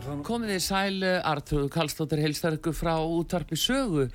[0.00, 4.06] Komið í sælu, Artur Kallstóttir heilstar ykkur frá útvarpi sögu.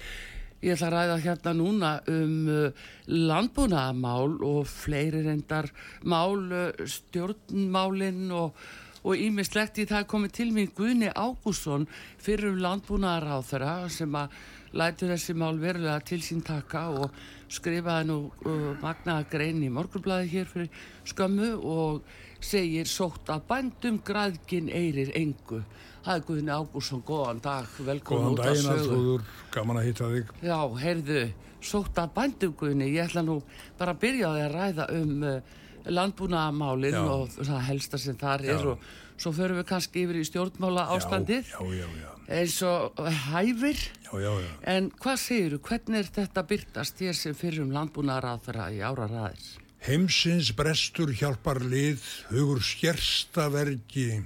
[0.66, 5.70] Ég ætla að ræða hérna núna um uh, landbúnaðamál og fleiri reyndar
[6.02, 11.86] mál, uh, stjórnmálinn og ímislegt í það komið til mig Guðni Ágússon
[12.18, 14.34] fyrir um landbúnaðar á þeirra sem að
[14.74, 17.14] lætu þessi mál verulega til sín taka og
[17.46, 24.00] skrifaði nú uh, magnaða grein í morgurblæði hér fyrir skömmu og segir sótt að bændum
[24.06, 25.64] græðkin eirir engu.
[26.06, 28.62] Það er Guðni Ágúrsson, góðan dag, velkomin út að sögur.
[28.62, 30.34] Góðan daginn alltfóður, gaman að hýtta þig.
[30.46, 31.22] Já, heyrðu,
[31.66, 33.40] sótt að bændum Guðni, ég ætla nú
[33.80, 38.86] bara að byrja að ræða um uh, landbúnaðamálinn og það helsta sem þar er og
[39.22, 41.52] svo förum við kannski yfir í stjórnmála ástandið.
[41.52, 42.10] Já, já, já.
[42.36, 43.84] Eins og hæfir.
[44.06, 44.50] Já, já, já.
[44.76, 49.10] En hvað segir þú, hvernig er þetta byrtast þér sem fyrir um landbúnaðaráðfæra í ára
[49.12, 49.54] ræðis?
[49.86, 52.02] Heimsins brestur hjálpar lið,
[52.32, 54.24] hugur skjersta vergi.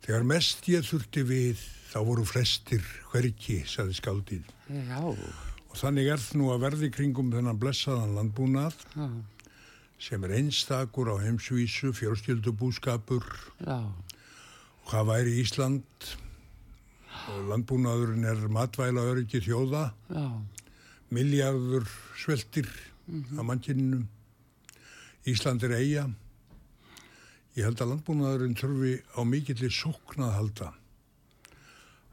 [0.00, 1.60] Þegar mest ég þurfti við,
[1.90, 4.48] þá voru flestir hverki, saði skáldið.
[4.72, 5.02] Já.
[5.12, 9.10] Og þannig er það nú að verði kringum þennan blessaðan landbúnað, Já.
[10.08, 13.28] sem er einstakur á heimsvísu, fjárskjöldubúskapur.
[13.60, 13.84] Já.
[13.84, 16.12] Og hvað væri Ísland?
[17.52, 19.90] Landbúnaðurinn er matvæla öryggi þjóða.
[20.08, 20.30] Já.
[21.12, 21.84] Miljardur
[22.16, 22.72] sveltir
[23.04, 23.36] mm -hmm.
[23.36, 24.08] á mannkinnum.
[25.26, 26.04] Ísland er eiga.
[27.56, 30.68] Ég held að landbúnaðurinn þurfi á mikillir sóknað halda.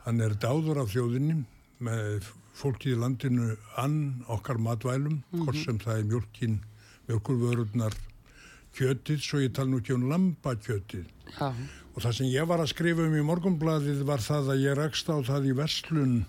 [0.05, 1.43] Hann er dáður af þjóðinni
[1.85, 3.47] með fólkið í landinu
[3.81, 5.43] ann okkar matvælum, mm -hmm.
[5.43, 6.59] hvort sem það er mjölkin,
[7.07, 7.95] mjölkurvörurnar,
[8.75, 11.05] kjötið, svo ég tala nú ekki um lambakjötið.
[11.39, 11.53] Já.
[11.95, 15.09] Og það sem ég var að skrifa um í morgunbladið var það að ég rakst
[15.09, 16.25] á það í verslun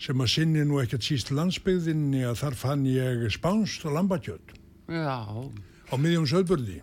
[0.00, 4.59] sem að sinni nú ekkert síst landsbyggðinni að þar fann ég spánst og lambakjöt.
[4.90, 5.18] Já
[5.90, 6.78] á miðjum söðbörði.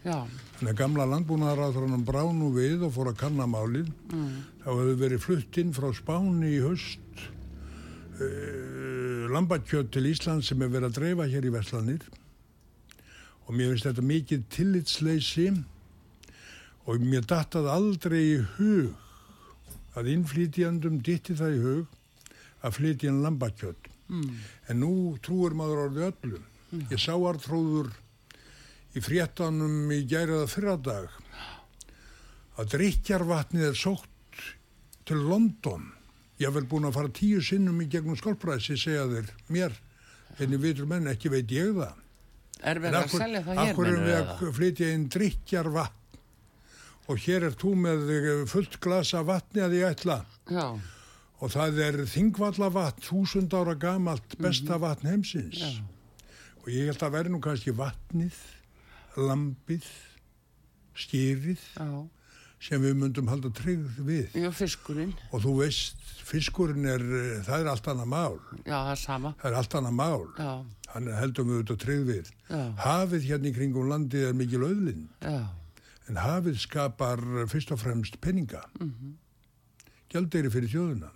[0.00, 0.16] Já.
[0.56, 3.90] Þannig að gamla landbúnaðaráþrannan bránu við og fór að kanna málið.
[4.12, 4.30] Mm.
[4.62, 7.24] Þá hefur verið flutt inn frá Spáni í höst
[8.20, 12.08] uh, eh, lambakjöt til Ísland sem hefur verið að dreifa hér í Vestlandir.
[13.46, 15.48] Og mér finnst þetta mikið tillitsleysi
[16.86, 21.96] og mér dattað aldrei í hug að innflýtjandum ditti það í hug
[22.64, 23.90] að flytja en lambakjöt.
[24.10, 24.38] Mm.
[24.70, 26.46] En nú trúur maður orðið öllum.
[26.70, 26.86] Mm.
[26.92, 27.90] Ég sá artróður
[28.94, 31.10] í fréttanum í gæriða fyrradag
[32.58, 34.42] að drikkjarvatnið er sótt
[35.08, 35.88] til London
[36.40, 39.76] ég hef vel búin að fara tíu sinnum í gegnum skolpræsi segja þeir mér
[40.38, 41.98] en ég veitur menn ekki veit ég það
[42.60, 43.70] Er verið að selja það hér?
[43.72, 46.18] Akkur er við að flytja inn drikkjarvatn
[47.10, 48.10] og hér er þú með
[48.50, 50.18] fullt glasa vatni að ég ætla
[50.50, 50.66] Já.
[51.40, 54.84] og það er þingvallavatn þúsund ára gamalt besta mhm.
[54.84, 55.72] vatn heimsins Já.
[56.60, 58.38] Og ég held að verði nú kannski vatnið
[59.16, 59.86] lambið,
[60.96, 61.88] skýrið, Já.
[62.60, 64.34] sem við myndum halda tryggð við.
[64.38, 65.14] Já, fiskurinn.
[65.32, 65.96] Og þú veist,
[66.28, 68.36] fiskurinn er, eh, það er allt annað mál.
[68.66, 69.34] Já, það er sama.
[69.40, 70.26] Það er allt annað mál.
[70.38, 70.52] Já,
[70.90, 72.30] Hann heldum við auðvitað tryggð við.
[72.50, 72.62] Já.
[72.82, 75.08] Hafið hérna í kringum landið er mikil auðlind.
[75.22, 75.46] já,
[76.08, 78.64] En hafið skapar fyrst og fremst peninga.
[80.10, 81.10] Gjaldeyri fyrir þjóðuna.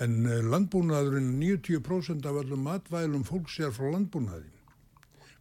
[0.00, 4.48] En eh, landbúnaðurinn, 90% af öllum matvælum fólks er frá landbúnaði.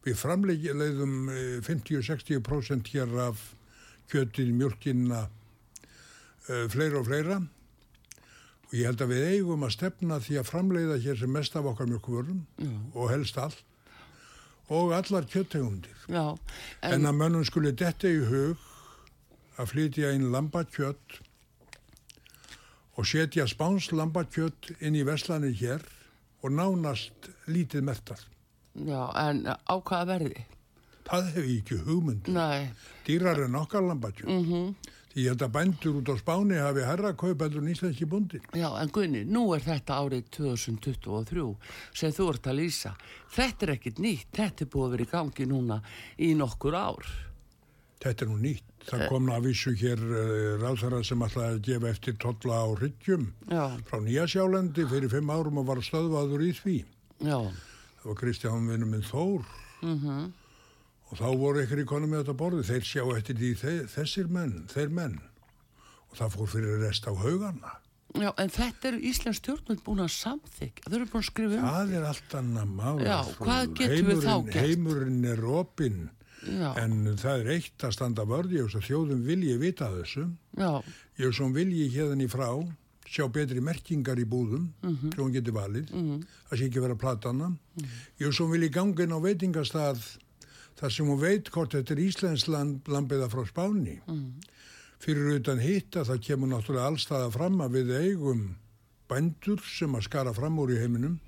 [0.04, 3.46] Við framleiðum eh, 50-60% hér af
[4.10, 5.28] kjötið, mjölkinna,
[6.50, 7.36] uh, fleira og fleira.
[8.70, 11.68] Og ég held að við eigum að stefna því að framleiða hér sem mest af
[11.70, 12.40] okkar mjölkvörum
[12.94, 13.62] og helst allt.
[14.70, 15.94] Og allar kjöttegundir.
[16.10, 16.38] já.
[16.82, 18.58] En, að mönnum skuli detta í hug
[19.58, 21.20] að flytja inn lambakjött
[23.00, 25.84] og setja spáns lambakjött inn í veslanir hér
[26.44, 28.20] og nánast lítið mertar.
[28.76, 30.46] já, en á hvaða verði?
[31.08, 32.28] Það hef ég ekki hugmynd.
[32.28, 32.70] Nei,
[33.08, 34.30] Dýrar en okkar lambakjött.
[34.30, 34.76] Mm -hmm.
[35.14, 38.40] Því að bændur út á spáni hafi herra kaupendur en íslenski búndi.
[38.54, 41.56] já, en Gunni, nú er þetta árið 2023
[41.94, 42.96] sem þú ert að lýsa.
[43.32, 45.82] Þetta er ekkit nýtt, þetta er búið að vera í gangi núna
[46.20, 47.06] í nokkur ár.
[48.00, 48.69] Þetta er nú nýtt.
[48.88, 53.26] Það kom að vísu hér uh, ráðherra sem ætlaði að gefa eftir tolla á ryggjum
[53.52, 56.78] Já, frá Nýjasjálendi fyrir fimm árum og var stöðvaður í því.
[57.20, 57.38] já,
[58.00, 59.44] það var Kristján vinnu minn Þór.
[59.84, 60.32] Mhm,
[61.10, 64.28] og þá voru ykkur í konum með þetta borði þeir sjá eftir því þe þessir
[64.32, 65.20] menn þeir menn.
[66.10, 67.76] Og það fór fyrir rest á haugana.
[68.18, 70.86] Já, en þetta eru Íslands stjórnvöld búin að samþykja.
[70.88, 71.68] Þau eru búin að skrifa um.
[71.70, 74.56] það er allt annað mál Já, hvað getum við þá gert?
[74.66, 76.00] heimurinn er opinn
[76.48, 80.30] Já, en það er eitt að standa vörði og þjóðum vilji vita þessu.
[80.58, 80.82] Já,
[81.20, 82.48] ég svo vilji hérðan í frá
[83.10, 85.12] sjá betri merkingar í búðum Mhm.
[85.16, 85.90] sem hún geti valið.
[86.50, 87.58] Það sé ekki vera platana
[88.20, 90.18] ég svo vilji gangin á veitingastað
[90.78, 94.00] þar sem hún veit hvort þetta er Íslands land, lambiða frá Spáni.
[94.08, 94.34] Mhm.
[95.00, 98.56] fyrir utan hitt að það kemur náttúrulega allstaða fram að við eigum
[99.10, 101.20] bændur sem að skara fram úr í heiminum.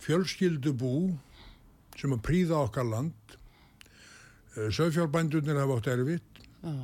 [0.00, 1.16] Fjölskyldubú
[1.96, 3.36] sem að príða okkar land
[4.54, 6.44] sögfjárbændurnir hafa átt erfitt.
[6.62, 6.74] Já,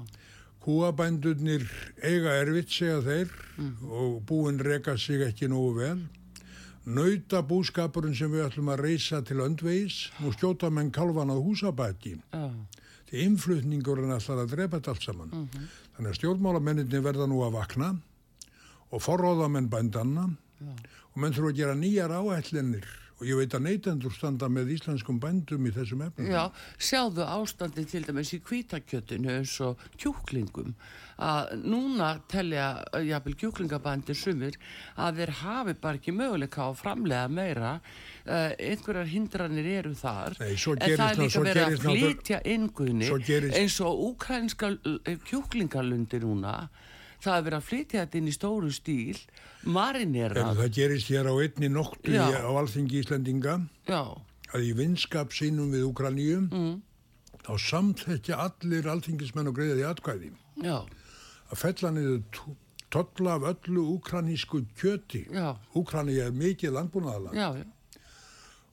[0.61, 1.63] Kúabændurnir
[2.05, 3.31] eiga erfitt segja þeir
[3.89, 6.03] og búin reka sig ekki nógu vel.
[6.85, 12.19] Nauta búskapurinn sem við ætlum að reysa til öndvegis, nú skjóta menn kalvan á húsabæki.
[13.09, 15.49] Því innflutningurinn ætlar að drepa þetta allt saman.
[15.97, 17.91] Þannig að stjórnmálamenninni verða nú að vakna
[18.91, 20.29] og forróða menn bændanna
[20.61, 22.85] og menn þurfa að gera nýjar áætlinir
[23.21, 26.31] og ég veit að neytendur standa með íslenskum bændum í þessum efnum.
[26.33, 26.49] já,
[26.81, 30.73] sjáðu ástandi til dæmis í kvítakjötinu eins og kjúklingum.
[31.21, 34.57] Að núna telja uh, jafnvel kjúklingabændir sumir
[34.97, 37.75] að þeir hafi bara ekki möguleika á framlega meira.
[38.25, 40.39] Uh, einhverjar hindranir eru þar.
[40.41, 42.41] Nei, en það er líka verið að flytja
[43.29, 46.55] gerist- eins og úkrænska uh, kjúklingalundi núna
[47.21, 49.19] það er verið að flytja þetta inn í stóru stíl
[49.65, 50.45] marinera.
[50.51, 53.57] En það gerist hér á einni nóttu í- á alþingi Íslendinga.
[53.89, 54.03] Já,
[54.55, 56.73] að í vinskap sínum við Ukraníum mm.
[57.45, 60.33] þá samþekja allir alþingismenn og greiða því atkvæði.
[60.65, 60.79] Já,
[61.51, 62.57] að fella niður t-
[62.91, 65.27] tolla af öllu ukranísku kjöti.
[65.75, 66.75] Ukrani er mikið
[67.35, 67.55] já.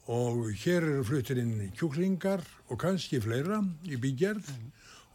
[0.08, 4.48] og hér eru fluttir inn kjúklingar og kannski fleira í bígerð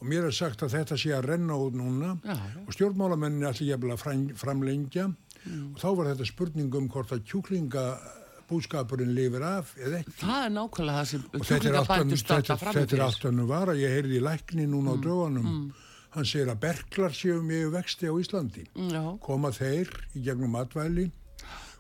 [0.03, 2.17] og mér er sagt að þetta sé að renna út núna.
[2.27, 2.63] Já, já.
[2.67, 5.05] og stjórnmálamennin allir jafnvel að fram- framlengja.
[5.47, 10.17] Og þá var þetta spurning um hvort að kjúklingabúskapurinn lifir af eða ekki.
[10.25, 13.47] Það er nákvæmlega það sem er kjúklingabændur önnur- standa þetta, fram þetta er allt önnu
[13.47, 13.73] vara.
[13.79, 15.73] Ég heyrði í lækni núna á Mm, dögunum.
[16.13, 18.67] Hann segir að berklar séu mjög vexti á Íslandi.
[18.77, 21.11] Já, koma þeir í gegnum matvæli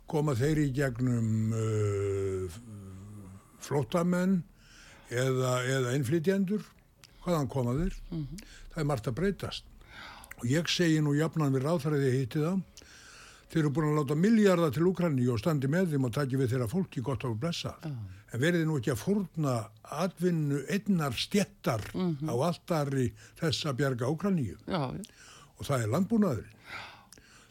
[0.08, 2.50] koma þeir í gegnum uh,
[3.60, 4.42] flótamenn
[5.10, 6.62] eða, eða innflytjendur
[7.24, 7.96] hvaðan koma þeir.
[8.72, 9.64] Það er margt að breytast.
[10.40, 12.60] Og ég segi nú jafnan við ráðfæriði hitti það
[13.52, 16.54] þeir eru búin að láta miljardar til Úkranni og standi með þeim og taki við
[16.54, 19.56] þeirra fólki gott á blessa en verið nú ekki að fórna
[20.00, 23.10] atvinnu einnar stjettar á alltari
[23.40, 26.58] þess að bjarga Úkranníu já, og það er landbúnaðurinn.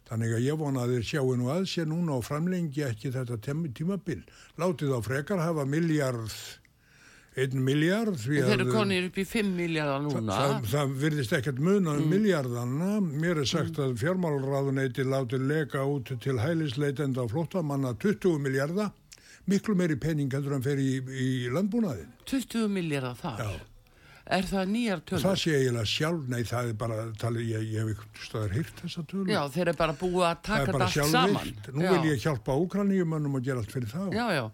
[0.10, 3.38] Þannig að ég vona að þeir sjáu nú að sér núna og framlengi ekki þetta
[3.78, 4.18] tímabil.
[4.60, 6.34] Látið þá frekar hafa miljard,
[7.40, 11.94] einn miljard, þeir eru konir upp í 5 miljardar núna það, það virðist ekkert muna
[11.96, 12.90] um miljardanna.
[13.24, 18.92] Mér er sagt að fjármálraðuneyti látið leka út til hælisleitenda og flóttamanna 20 miljardar,
[19.48, 22.12] miklu meiri pening heldur en fer í, í landbúnaðin.
[22.28, 23.52] 20 miljardar þar Já.
[24.32, 25.24] Er það nýjar tölur?
[25.26, 28.78] það sé eiginlega sjálf, nei það er bara, tali, ég, ég hef ykkur stöðar hýrt
[28.86, 29.26] þessa tölu.
[29.28, 31.34] Já, þeir eru bara búið að það taka er þetta bara allt saman.
[31.36, 31.68] sjálfvilt.
[31.76, 31.92] Nú já.
[31.92, 34.02] vil ég hjálpa úkraníumönnum og gera allt fyrir þá.
[34.16, 34.46] Já, já,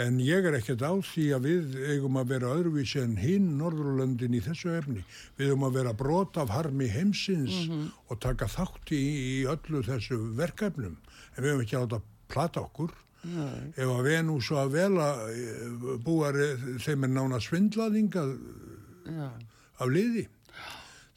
[0.00, 4.36] En ég er ekkert á því að við eigum að vera öðruvísi en hinn Norðurlöndin
[4.38, 5.02] í þessu efni.
[5.36, 7.58] Við eigum að vera brot af harmi heimsins
[8.08, 10.96] og taka þátt í, í öllu þessu verkefnum.
[11.36, 12.00] En við eigum ekki að láta
[12.32, 12.94] plata okkur.
[13.28, 13.74] Nei.
[13.76, 15.08] Ef að Venus og að vela
[16.06, 16.38] búar,
[16.80, 18.32] þeim er nána svindlaðingað
[19.10, 19.30] já.
[19.80, 20.26] af liði.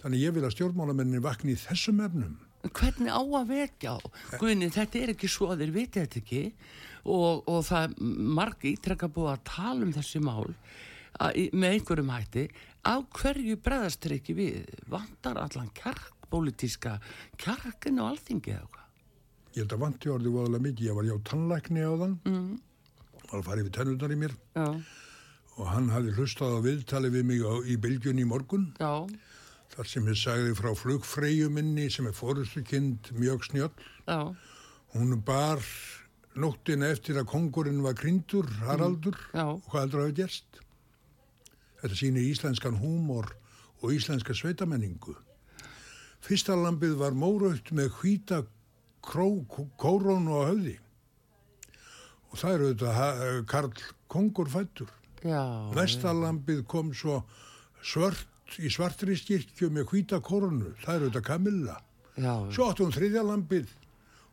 [0.03, 2.33] Þannig ég vil að stjórnmálamenni vakni í þessum efnum.
[2.63, 3.99] Hvernig á að vekja á?
[4.39, 6.41] Guðni, þetta er ekki svo að þeir viti þetta ekki
[7.03, 7.95] og, og það er
[8.39, 10.53] marg ítrekka búið að tala um þessi mál
[11.19, 12.45] að, með einhverjum hætti.
[12.87, 14.71] Á hverju breðast þeir ekki við?
[14.91, 16.97] Vantar allan kjark, pólitíska
[17.39, 18.87] kjarkin á alþingi eða hvað?
[19.53, 20.87] Ég held að vanti orðið voðalega mikið.
[20.87, 22.53] Ég var hjá tannlækni á þann, Mm.
[23.29, 24.65] var að fara yfir tennundar í mér Já,
[25.57, 29.05] og hann hafði hlustað á viðtali við mig á, í bylgjunni í morgun já,
[29.75, 33.73] þar sem ég sagði frá flugfreyju minni sem er fórustukind mjög snjöll.
[34.07, 34.33] já,
[34.93, 35.61] Hún bar
[36.37, 40.59] nóttina eftir að kongurinn var kryndur, Haraldur, já, og hvað að hafa gerst?
[41.81, 43.33] Þetta sýnir íslenskan húmor
[43.81, 45.15] og íslenska sveitamenningu.
[46.23, 48.43] Fyrsta lambið var móraut með hvíta
[49.03, 49.43] kró,
[49.77, 50.77] kórónu á höfði
[52.33, 53.73] og það eru þetta Karl
[54.09, 54.89] Kongur fættur.
[55.23, 55.43] Já.
[55.75, 57.23] Næsta lambið kom svo
[57.83, 58.27] svört
[58.59, 61.77] í svartri skirkju með hvíta kórónu, það eru þetta Kamilla.
[62.17, 63.71] Já, Svo átti hún þriðja lambið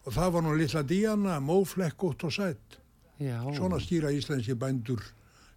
[0.04, 2.76] og það var nú litla Díana, móflekkótt og sætt.
[3.20, 5.00] já, Svona skýra íslenski bændur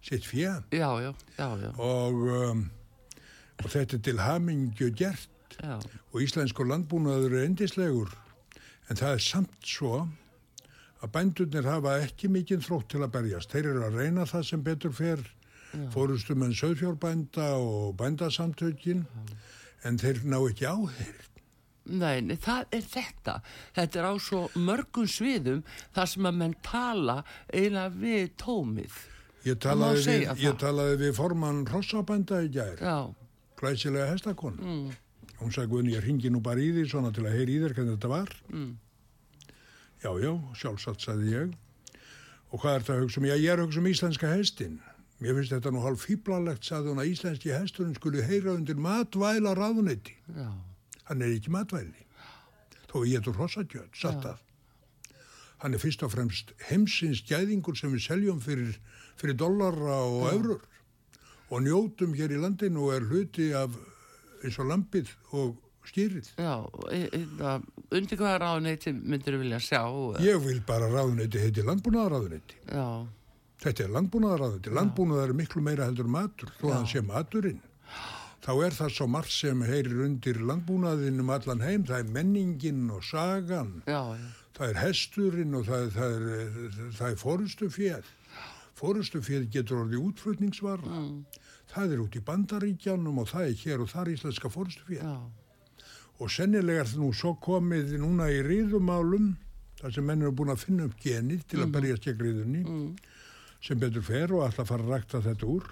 [0.02, 2.70] sitt fjö já, já, já, já, og, um,
[3.64, 5.28] og þetta er til hamingju gert.
[5.62, 5.78] Já,
[6.12, 8.10] og íslenskur landbúnaður er endislegur
[8.90, 10.08] en það er samt svo
[11.04, 13.52] að bændurnir hafa ekki mikinn þrótt til að berjast.
[13.52, 15.22] Þeir eru að reyna það sem betur fer
[15.94, 19.04] fórustum en söðfjórbænda og bændasamtökin
[19.84, 21.22] en þeir ná ekki á þeir.
[21.84, 23.32] Nei, það er þetta.
[23.76, 25.58] Þetta er á svo mörgum sviðum
[25.92, 27.18] þar sem að menn tala
[27.52, 28.94] eiginlega við tómið.
[29.44, 33.12] Ég talaði, við, ég talaði við formann Rossabænda í gær, Já,
[33.60, 34.56] glæsilega hestakon.
[34.56, 34.94] mm,
[35.42, 37.98] Hún sagði, ég ringi nú bara í því svona til að heyri í þér hvernig
[37.98, 38.32] þetta var.
[38.48, 38.70] mm,
[40.04, 41.52] Já, já, sjálfsagt, sagði ég.
[42.52, 43.26] Og hvað er þetta að hugsa um?
[43.30, 44.74] Já, ég er að hugsa um íslenska hestin.
[45.22, 49.54] Mér finnst þetta nú hálf fýblalegt, sagði hún, að íslenski hesturinn skuli heyra undir matvæla
[49.56, 50.12] ráðuneyti.
[50.36, 50.50] já,
[51.08, 52.04] Hann er ekki matvæli.
[52.90, 54.38] Þó ég getur hrossakjöld, satt að.
[55.64, 58.76] Hann er fyrst og fremst heimsins gæðingur sem við seljum fyrir,
[59.16, 60.60] fyrir dollara og eurur.
[61.50, 63.72] Og njótum hér í landinu og er hluti af
[64.44, 65.56] eins og lampið og
[65.88, 66.28] skýrið.
[66.36, 66.54] já.
[67.38, 69.82] það- Undir hvaða ráðneyti myndir vilja sjá?
[70.24, 72.56] Ég vil bara ráðuneyti heiti landbúnaðaráðuneyti.
[72.72, 72.88] Já,
[73.64, 74.72] Þetta er landbúnaðaráðuneyti.
[74.76, 77.60] Landbúnaðar er miklu meira heldur matur, þó að hann sé maturinn.
[78.44, 81.84] Þá er það svo margt sem heyrir undir landbúnaðinum allan heim.
[81.88, 83.70] Það er menningin og sagan.
[83.86, 88.10] já, já, Það er hesturinn og það, það er, það er fórustuféð.
[88.78, 90.90] Fórustuféð getur orðið útflutningsvara.
[90.90, 91.24] mm,
[91.74, 95.00] Það er út í bandaríkjanum og það er hér og þar íslenska fórustuféð.
[95.02, 95.16] já,
[96.24, 99.34] Og sennilega er það nú svo komið núna í ríðumálum,
[99.82, 102.86] þar sem menn eru búin að finna upp genið til að berjast gegn ríðunni, mm,
[103.64, 105.66] sem betur fer og að fara að rækta þetta úr.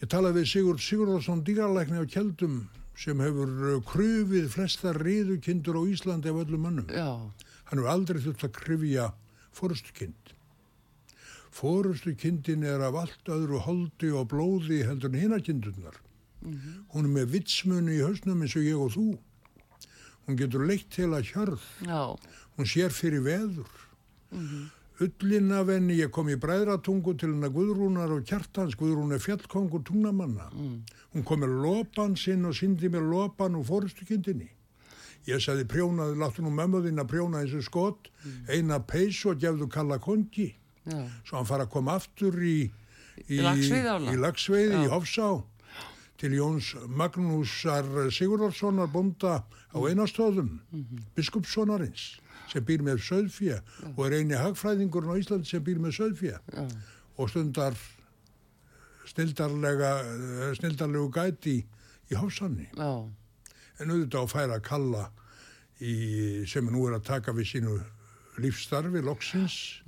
[0.00, 2.58] Ég talaði við Sigurd Sigurðarsson dýralækni á Kjeldum
[2.98, 6.90] sem hefur uh, krufið flestar ríðukindur á Íslandi af öllum mönnum.
[6.90, 7.14] já,
[7.70, 9.06] Hann hefur aldrei þurft að krifja
[9.54, 10.34] fórustukind.
[11.50, 15.96] Fórustukindin er af allt öðru holdi og blóði heldur en hinakindurnar.
[16.94, 19.06] Hún er með vitsmunu í hausnum eins og ég og þú.
[20.26, 21.62] Hún getur leitt til að hjörð.
[21.86, 22.16] já,
[22.56, 23.70] Hún sér fyrir veður.
[25.00, 29.80] Ullin af henni, ég kom í bræðratungu til hennar Guðrúnar og Kjartans, Guðrún er fjallkongur
[29.88, 30.50] tungnamanna.
[31.14, 34.50] Hún kom með lopan sinn og syndi með lopan og fórustukindinni.
[35.28, 38.10] Ég sagði prjónaði, láttu nú mömmu þín að prjóna og skott,
[38.48, 40.54] eina peys og gefðu kalla kongi.
[40.86, 42.70] já, Svo hann fara að koma aftur í,
[43.28, 44.12] í, Í Laxveiði ána?
[44.12, 44.84] í Laxveiði, Já.
[44.84, 45.28] í Hofsá,
[46.20, 49.38] til Jóns Magnúsar Sigurðarssonar bónda
[49.72, 51.04] á einastöðum, Mhm.
[51.16, 52.20] biskupssonarins,
[52.52, 53.60] sem býr með söðfjö
[53.96, 56.68] og er eini hagfræðingurinn á Íslandi sem býr með söðfjö já,
[57.18, 57.74] og stundar
[59.16, 61.64] eh, snildarlegu gæti
[62.10, 62.68] í Hofsanni.
[62.76, 63.08] já,
[63.80, 65.10] En auðvitað að færa að kalla
[65.80, 67.78] í, sem nú er að taka við sínu
[68.38, 69.80] lífstarfi, loksins.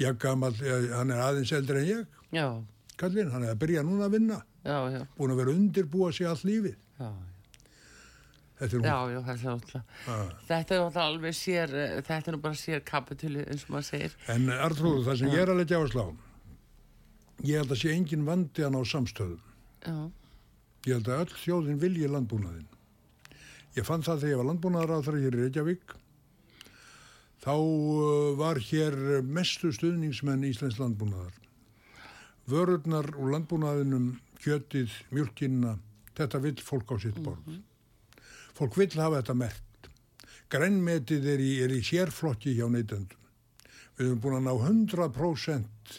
[0.00, 2.06] Ég gammal, hann er aðeins eldri en ég,
[2.96, 6.26] kallinn, hann er að byrja núna að vinna, já, búin að vera að undirbúa sig
[6.26, 6.76] allt lífið.
[6.98, 7.10] já,
[8.58, 12.80] Þetta er já, þetta er þetta er alveg sér, eh, þetta er nú bara sér
[12.82, 14.16] kapitúli eins og maður segir.
[14.34, 16.06] En Artrúður, það sem ég er að leggja á að slá,
[17.44, 19.44] ég held að sé engin vandi hann á samstöðum.
[19.86, 20.10] Já,
[20.86, 22.68] Ég held að öll þjóðin vilji landbúnaðin.
[23.76, 25.94] Ég fann það þegar ég var landbúnaðar á þeirra hér í Reykjavík.
[27.44, 28.96] Þá uh, var hér
[29.26, 31.34] mestu stuðningsmenn Íslands landbúnaðar.
[32.48, 34.06] Vörurnar úr landbúnaðinum,
[34.42, 35.76] kjötið, mjölkinna,
[36.18, 37.58] þetta vill fólk á sitt borð.
[38.58, 39.90] Fólk vill hafa þetta mert.
[40.48, 43.18] Grænmetið er í, er í sérflokki hjá neytendum.
[43.98, 44.54] Við höfum búin að ná
[44.94, 45.98] 100%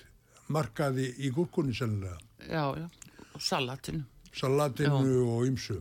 [0.49, 2.17] markaði í gúrkunni sennilega
[2.47, 2.87] já, já,
[3.35, 5.79] og salatinu salatinu og ymsu.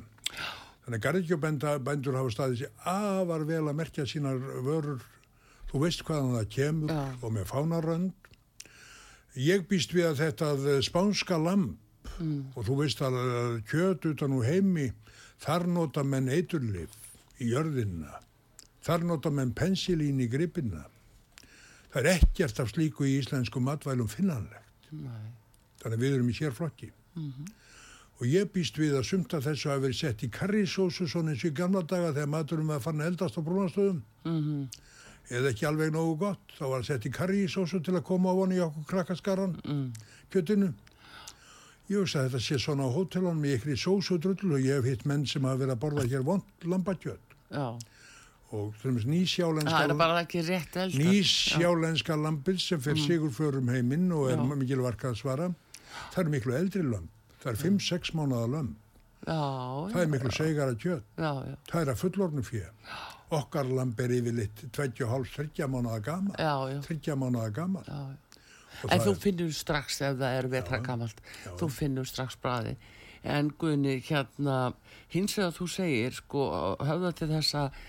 [0.84, 5.02] Þannig að garðjöbændur hafa staðið sér afar vel að merkja sínar vörur.
[5.68, 7.02] Þú veist hvaðan það kemur Já.
[7.20, 8.30] og með fánarönd.
[9.36, 11.76] Ég býst við að þetta spánska lamp
[12.56, 14.92] og þú veist að að kjöt utan úr heimi,
[15.38, 16.90] þar nota menn eiturlif
[17.38, 18.18] í jörðina.
[18.82, 20.84] Þar nota menn pensilín í gripina.
[21.92, 24.90] Það er ekkert af slíku í íslensku matvælum finnanlegt.
[24.92, 25.30] Nei.
[25.82, 26.90] Þannig að við erum í sérflokki.
[28.18, 31.52] Og ég býst við að sumta þessu hafi verið sett í karrisósu svona eins og
[31.52, 34.00] í gamla daga þegar maturum að eldast á brúnastöðum.
[34.24, 34.68] Mhm.
[35.30, 36.40] Eða ekki alveg nógu gott.
[36.58, 39.92] Þá var sett í karrisósu til að koma á voni í okkur krakkaskaran, Mm.
[40.32, 40.72] kjötinu.
[41.88, 44.84] Ég veist að þetta sé svona á hótelunum í ykkur sósu drull og ég hef
[44.90, 47.36] hitt menn sem hafa verið að borða hér vond lambakjöt.
[47.50, 47.78] já,
[48.52, 49.70] Og til dæmis nýsjálenska...
[49.76, 54.36] það er bara ekki rétt elda Nýsjálenska lampið sem fer sigur fjörum heiminn og er
[54.40, 54.44] Já.
[54.56, 55.48] mikilvægt að svara.
[56.14, 57.10] Það er miklu eldri lömp.
[57.42, 58.76] Það er 5-6 mánuða lömp.
[59.26, 59.40] já,
[59.92, 62.64] Það er miklu segara já, já, Það er að fullornu fjö.
[63.30, 66.32] Okkar lamp er yfirleitt 25-30 mánuða gama.
[66.38, 67.82] já, já, 30 mánuða gama.
[67.88, 68.00] já.
[68.00, 68.27] Og
[68.90, 71.20] En þú finnur strax ef það er vetra gamalt,
[71.58, 72.76] þú finnur strax bræði.
[73.24, 74.72] En Guðni, hérna,
[75.10, 77.80] hins vegar þú segir, sko, höfða til þess að,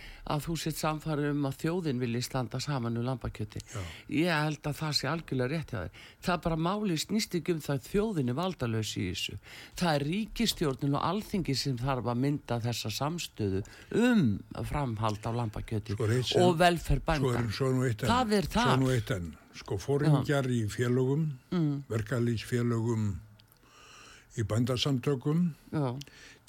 [0.41, 3.61] þú sitt samfæri um að þjóðin vilji standa saman um lambakjöti.
[3.61, 3.79] Já.
[4.09, 5.91] Ég held að það sé algjörlega rétt hjá þér.
[6.25, 9.37] Það bara máli snýst ekki um það að þjóðin er valdalaus í þessu.
[9.79, 13.61] Það er ríkistjórnin og alþingi sem þarf að mynda þessa samstöðu
[14.01, 14.25] um
[14.69, 17.37] framhald á lambakjöti Sko, og velferð bænda.
[17.37, 17.53] enn.
[18.09, 18.73] Það er það.
[19.57, 21.71] Sko, fóringjar í félögum, mm.
[21.89, 23.09] verkalýsfélögum,
[24.37, 25.97] í bændasamtökum, Já,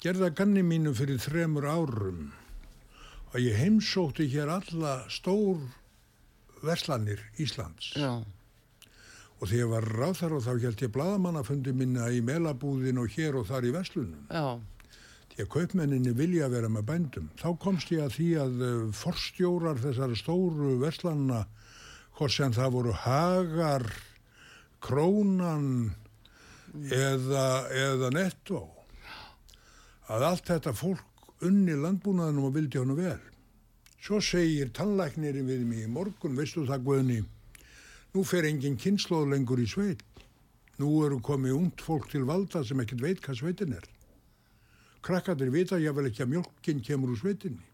[0.01, 2.29] gerða ganni mínu fyrir þremur árum
[3.31, 5.63] og ég heimsótti hér alla stór
[6.61, 7.93] verslanir Íslands.
[7.97, 8.21] Já,
[9.41, 13.39] og þegar ég var ráþar og þá held ég bladamannafundi minna í melabúðin og hér
[13.39, 14.27] og þar í verslunum.
[15.31, 17.31] Því að kaupmenninni vilja vera með bændum.
[17.39, 21.45] Þá komst ég að því að uh, forstjórar þessara stóru verslanna
[22.21, 23.83] hvort sem það voru hagar
[24.85, 25.89] krónan
[26.85, 28.59] eða, eða netto.
[30.05, 33.17] Að allt þetta fólk unni landbúnaðinum og vildi honum vel.
[33.97, 37.19] Svo segir tannlæknirinn við mig í morgun veistu það Guðni?
[38.13, 40.05] Nú fer engin kynnslóð lengur í sveit.
[40.77, 43.87] Nú eru komið ungt fólk til valda sem ekkert veit hvað sveitin er.
[45.01, 47.65] Krakkarnir vita ég vel ekki að mjölkin kemur úr sveitinni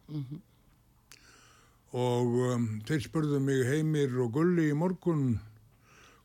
[1.96, 5.38] og um, þeir spurðu mig heimir og gulli í morgun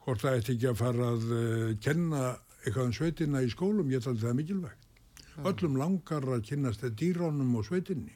[0.02, 2.22] hvort það ætti ekki að fara að uh, kenna
[2.62, 4.88] eitthvað um sveitina í skólum, ég taldi það mikilvægt.
[5.42, 8.12] Öllum langar að kynnast þetta dýránum og sveitinni.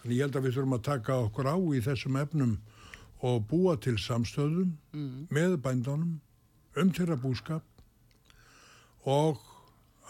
[0.00, 2.54] Þannig ég held að við þurfum að taka okkur á í þessum efnum
[3.28, 4.76] og búa til samstöðum
[5.34, 6.20] með bændunum
[6.78, 7.64] um þeirra búskap
[9.08, 9.40] og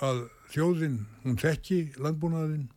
[0.05, 2.69] að þjóðin, hún þekki landbúnaðin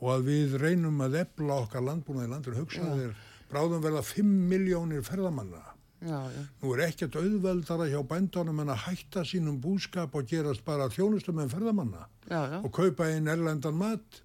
[0.00, 3.14] og að við reynum að efla okkar landbúnaði landur hugsaði þér
[3.50, 5.62] bráðum verða 5 miljónir ferðamanna.
[6.04, 10.64] Já, já, nú er ekkert auðveldara hjá bændunum en að hætta sínum búskap og gerast
[10.66, 14.18] bara þjónustum en ferðamanna já, og kaupa inn erlendan mat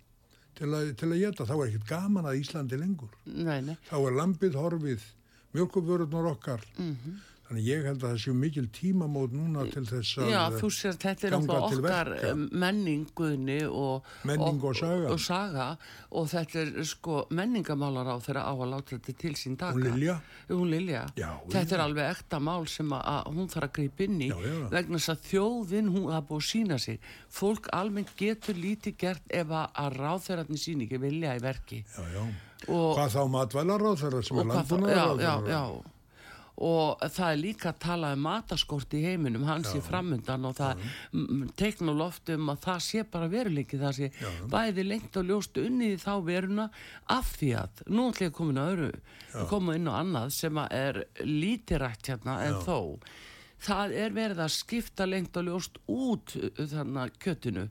[0.60, 3.14] til að, til að geta, þá er ekkert gaman að Íslandi lengur.
[3.32, 5.06] Nei, nei, þá er lambið horfið
[5.56, 6.66] mjölkubörurnar okkar.
[6.78, 7.20] Mhm.
[7.50, 10.98] Þannig ég held að það séu mikil tímamót núna til þess að já, þú sér
[11.02, 15.10] þetta er náttúrulega okkar eh, menningunni og Menning og saga.
[15.10, 15.68] og, saga
[16.14, 19.88] og þetta er sko menningamálar á þeirra á að láta þetta til sín taka Hún
[19.88, 20.20] Lilja?
[20.52, 21.04] Hún Lilja.
[21.18, 24.30] Já, þetta er alveg ekta mál sem að, að hún þarf að grípa inn í
[24.30, 24.58] Já, já.
[24.78, 27.00] vegna þess að þjóðin hún hafa búið að sína sig
[27.34, 32.04] fólk almennt getur lítið gert ef að, að ráþeirarnir sín ekki vilja í verki já,
[32.14, 32.24] já.
[32.68, 35.96] og, hvað þá matvælaráð þeirra sem er og landbúnaðaráð já, já, já.
[36.60, 40.82] Og það er líka að tala um mataskort í heiminum, hans í framundan og það
[41.60, 44.30] teikn og loft um að það sé bara veruleiki það sé Já.
[44.52, 46.68] bæði lengt og ljóst unnið þá veruna
[47.16, 48.92] af því að nú ætlum ég að koma inn á öru
[49.50, 52.64] koma inn á annað sem er lítið rætt hérna en Já.
[52.68, 52.80] þó.
[53.60, 57.66] Það er verið að skipta lengt og ljóst út uh, þannig að kjötinu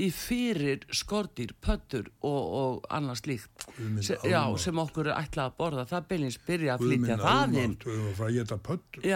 [0.00, 5.20] í fyrir skortýr, pöttur og, og annað slíkt Guð minn Se, já, sem okkur er
[5.20, 8.18] ætlað að borða það byrjins byrja að flytja minn það inn almátt, við erum að
[8.22, 9.08] fara að geta pöttur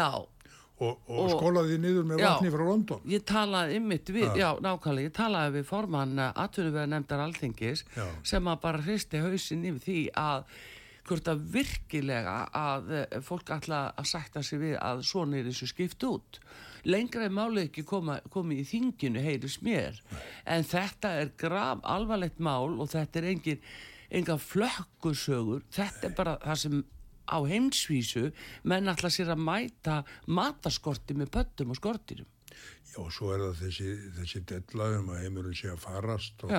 [0.82, 2.28] og, og, skólaði niður með Já.
[2.28, 3.02] vatni frá London.
[3.10, 4.48] Ég talaði ymmit við, Já.
[4.64, 8.06] nákvæmlega, ég talaði við formann atvinnuvegar nefndar alþingis Já.
[8.26, 10.48] sem að bara hristi hausinn yfir því að
[11.04, 15.68] hvort að virkilega að eh, fólk ætla að sætta sig við að svona er þessu
[15.70, 16.40] skipt út.
[16.84, 20.00] Lengra er málið ekki koma, komið í þinginu, heyris mér.
[20.44, 23.62] En þetta er graf alvarlegt mál og þetta er engin,
[24.14, 25.64] enga flökkusögur.
[25.72, 26.82] Þetta er bara það sem
[27.24, 28.28] á heimsvísu
[28.68, 32.28] menn ætla sér að mæta mataskorti með pöttum og skortirum.
[32.92, 36.52] Já, og svo er það þessi, þessi deadlaðum að heimurinn sé að farast og,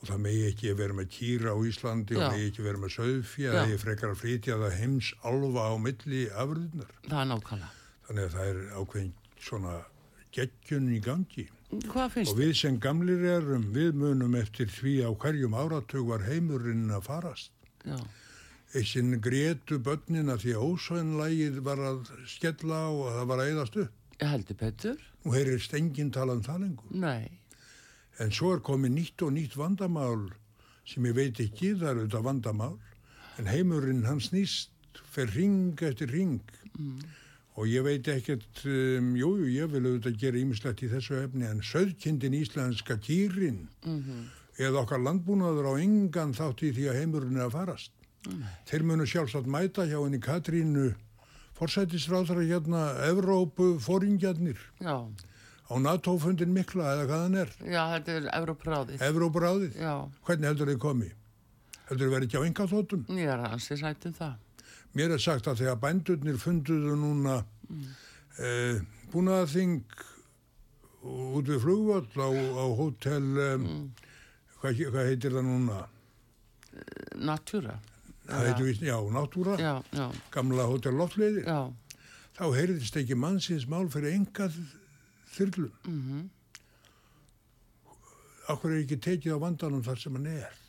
[0.00, 2.24] og það megi ekki vera með kýra á Íslandi Já.
[2.24, 5.74] og megi ekki vera með söðfja, það er frekar að flytja það heims alfa á
[5.84, 6.96] milli afröðunar.
[7.06, 7.72] Það er nákvæmlega.
[8.08, 9.80] Þannig að það er ákveðin svona
[10.34, 11.48] geggjun í gangi.
[11.70, 17.06] Og við sem gamlir erum, við munum eftir því á hverjum áratug var heimurinn að
[17.06, 17.52] farast.
[17.86, 17.98] Já,
[18.70, 23.48] Eitt sinn grétu börnina því að ósvænlægið var að skella á og það var að
[23.50, 23.94] eðast upp.
[24.20, 24.98] heldur Petur.
[25.24, 26.90] Nú heyrist enginn tala um það lengur.
[26.94, 27.30] Nei,
[28.20, 30.26] En svo er komið nýtt og nýtt vandamál
[30.84, 32.74] sem ég veit ekki, það er auðvitað vandamál.
[33.40, 34.68] En heimurinn hann snýst,
[35.14, 36.40] fer ring eftir ring.
[37.60, 41.44] Og ég veit ekkert, um, jú, jú, ég vil auðvitað gera ímislegt í þessu efni,
[41.44, 43.66] en söðkindin íslenska kýrin
[44.60, 47.92] eða okkar landbúnaður á engan þátt í því að heimurinn er að farast.
[48.68, 50.90] Þeir munu sjálfsagt mæta hjá henni Katrínu
[51.60, 54.96] forsætisráðara hérna, Evrópu fóringjarnir já,
[55.68, 59.02] á NATO-fundin mikla eða hvað hann er, já, þetta er Európráðið.
[59.08, 59.76] Evrópuráðið.
[59.80, 59.94] Já,
[60.28, 61.10] Hvernig heldur þið komi?
[61.90, 63.04] Heldur þið verið ekki á enga þóttum?
[63.20, 64.38] ég er hansi sættum það.
[64.98, 67.36] Mér er sagt að þegar bændurnir funduðu núna
[67.68, 67.84] mm.
[68.42, 68.80] eh,
[69.12, 69.84] búnaðarþing
[71.00, 73.68] út við flugvöll á, á hótel, um,
[74.60, 75.78] hvað, hvað heitir það núna?
[77.20, 77.78] Natúra.
[79.58, 81.46] Já, já, gamla hótel loftleiði.
[82.36, 84.50] Þá heyrðist ekki mannsins mál fyrir enga
[85.36, 85.72] þyrlum.
[85.86, 86.28] mhm,
[88.50, 90.59] Akkur er ekki tekið á vandanum þar sem hann er.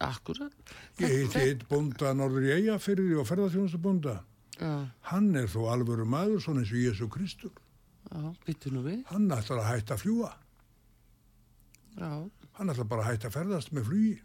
[0.00, 0.52] Akkurat.
[1.00, 4.18] Ég heiti eitt bónda norður í Eyjafyrði og.
[4.58, 4.72] Já,
[5.12, 7.50] Hann er þó alvöru maður, svona eins og Jésu Kristur.
[8.10, 9.04] já, byttu nú við.
[9.12, 10.32] Hann ætlar að hætta að fljúa.
[11.98, 12.10] Já,
[12.58, 14.16] Hann ætlar bara að hætta að ferðast með flugi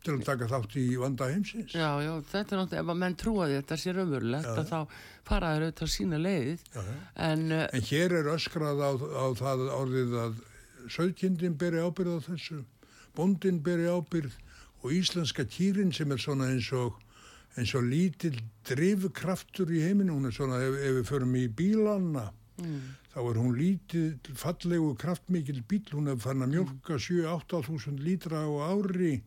[0.00, 1.74] til að taka þátt í vanda heimsins.
[1.76, 4.70] já, já, þetta er náttúrulega, ef að menn trúa því að þetta sé raunverulegt, að
[4.70, 4.78] þá
[5.28, 6.62] fara þeir auðvitað sína leiðið.
[7.20, 10.38] En, uh, En hér er öskrað á, á það orðið að
[10.96, 12.62] söðkindin beri ábyrð á þessu,
[13.20, 14.36] bóndin beri ábyrð
[14.80, 16.96] og íslenska kýrin sem er svona eins og,
[17.60, 22.30] eins og lítill drifkraftur í heiminu, hún er svona ef, ef við förum í bílanna,
[22.62, 22.78] mm,
[23.12, 28.46] þá er hún lítill, fallegu, kraftmikil bíl, hún er fann að mjölka 7-8 þúsund lítra
[28.48, 29.18] á ári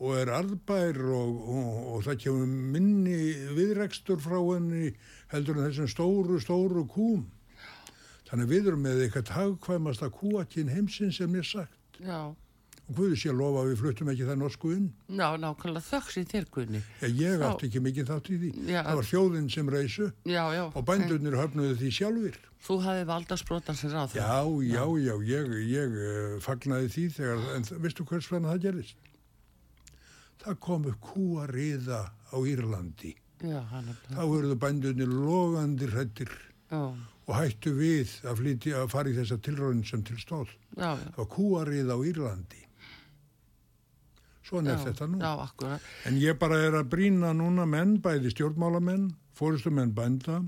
[0.00, 3.18] og er arðbær og, og, og það kemur minni
[3.52, 4.94] viðrekstur frá henni
[5.30, 7.26] heldur en þessum stóru, stóru kúm.
[8.30, 11.76] Þannig við erum með eitthvað hagkvæmasta kúakinn heimsins sem mér sagt.
[12.00, 12.32] já,
[12.96, 14.86] Guði sé lofa að við fluttum ekki það norsku inn.
[15.08, 16.80] já, nákvæmlega í þér, Gunni.
[17.06, 18.50] Ég, átti ekki mikið þátt í því.
[18.66, 18.80] Já.
[18.86, 20.64] Það var þjóðin sem reysu Já, já.
[20.74, 22.40] og bændurnir höfnuðu því sjálfur.
[22.60, 27.46] Þú hafði valda sprotan sem ráð Já, já, já, ég, ég uh, fagnaði því þegar,
[27.56, 29.08] en veistu hvers vegna það gerist?
[30.40, 33.14] Það kom upp kúariða á Írlandi.
[33.40, 36.32] Já, hann Þá verður bændurnir logandi hrættir
[36.70, 36.80] Já,
[37.30, 40.50] og hættu við að, flytja, að fara í þessa tilröðin sem til stóð.
[40.76, 41.06] já, já.
[41.14, 42.62] Það var kúarið á Írlandi.
[44.50, 45.20] Svona er Já, þetta nú.
[45.22, 45.90] Já, akkurat.
[46.10, 50.40] En ég bara er að brína núna menn, bæði stjórnmálamenn, fórustumenn bænda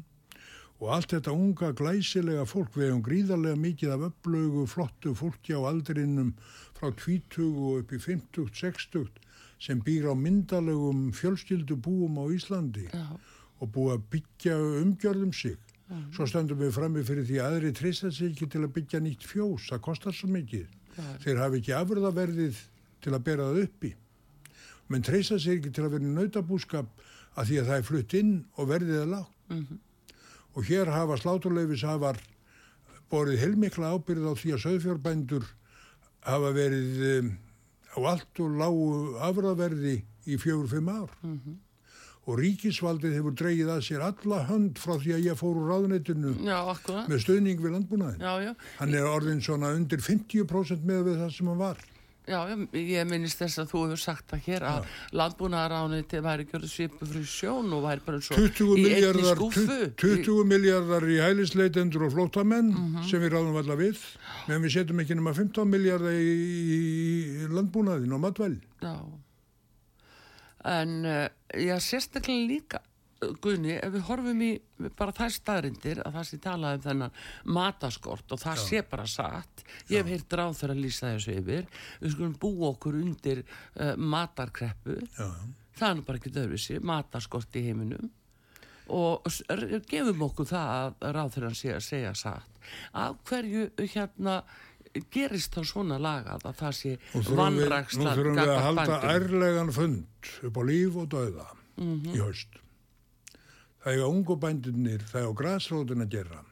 [0.83, 5.63] og allt þetta unga glæsilega fólk, við hefum gríðarlega mikið af upplögu, flottu fólki á
[5.63, 6.33] aldrinum
[6.75, 9.21] frá 20 og upp í 50, 60
[9.63, 13.05] sem býr á myndalegum fjölskyldubúum á Íslandi Já,
[13.63, 15.61] og búið að byggja umgjörðum sig.
[16.17, 19.27] Svo stöndum við frammi fyrir því að aðri treysta sig ekki til að byggja nýtt
[19.29, 20.67] fjós, það kostar svo mikið.
[20.97, 21.05] Já.
[21.23, 22.63] Þeir hafi ekki afurðaverðið
[23.03, 23.95] til að bera það uppi.
[24.93, 26.91] Menn treysta sig ekki til að vera nautabúskap
[27.39, 29.39] að því að það er flutt inn og verðið er lágt.
[29.49, 29.81] Mhm.
[30.53, 32.19] Og hér hafa sláturleifis hafar
[33.13, 35.47] borið heilmikla ábyrð á því að söðfjárbændur
[36.29, 37.31] hafa verið um,
[37.97, 38.89] á allt og lágu
[39.21, 41.13] afurðaverði í fjögur-fimm ár.
[41.23, 41.61] Mhm.
[42.23, 45.73] Og ríkisvaldið hefur dreigið að sér alla hönd frá því að ég fór úr
[46.71, 47.09] akkurat.
[47.11, 48.21] með stöðning við landbúnaðin.
[48.23, 48.53] Já, já.
[48.79, 51.79] Hann er orðin svona undir 50% með það sem hann var.
[52.29, 54.85] Já, ég, ég minnist þess að þú hefur sagt það hér að
[55.19, 59.79] landbúnaðarániti væri gjörðu svipu fyrir sjón og væri bara svo 20 í einni skúfu.
[59.99, 63.03] 20 miljardar í hælisleitendur og flótamenn Mhm.
[63.11, 63.99] sem við ráðum alla við
[64.47, 68.95] meðan við setjum ekki nema 15 miljardar í, landbúnaðin og matvæl Já.
[70.65, 71.27] En uh,
[71.59, 72.79] já, sérstaklega líka
[73.43, 74.51] Gunni, ef við horfum í
[74.99, 77.19] bara þær staðrindir að það sé talað um þennan
[77.59, 78.63] mataskort og það Já.
[78.67, 81.69] sé bara satt ég hef heilt ráð fyrir að lýsa þessu yfir
[82.01, 85.29] við skulum bú okkur undir uh, matarkreppu Já.
[85.79, 88.11] það er nú bara ekki dörfisi, mataskort í heiminum
[88.93, 89.31] og
[89.89, 92.67] gefum okkur það að ráð fyrir að sé að segja satt
[92.99, 94.41] af hverju hérna
[95.13, 96.97] gerist þá svona lagað að það sé
[97.31, 101.47] vannræksla Nú þurfum við að halda ærlegan fund upp á líf og döða
[101.79, 102.17] mm -hmm.
[102.17, 102.62] í haust
[103.83, 106.43] það er ungu bændunir það er á græsrótin að gera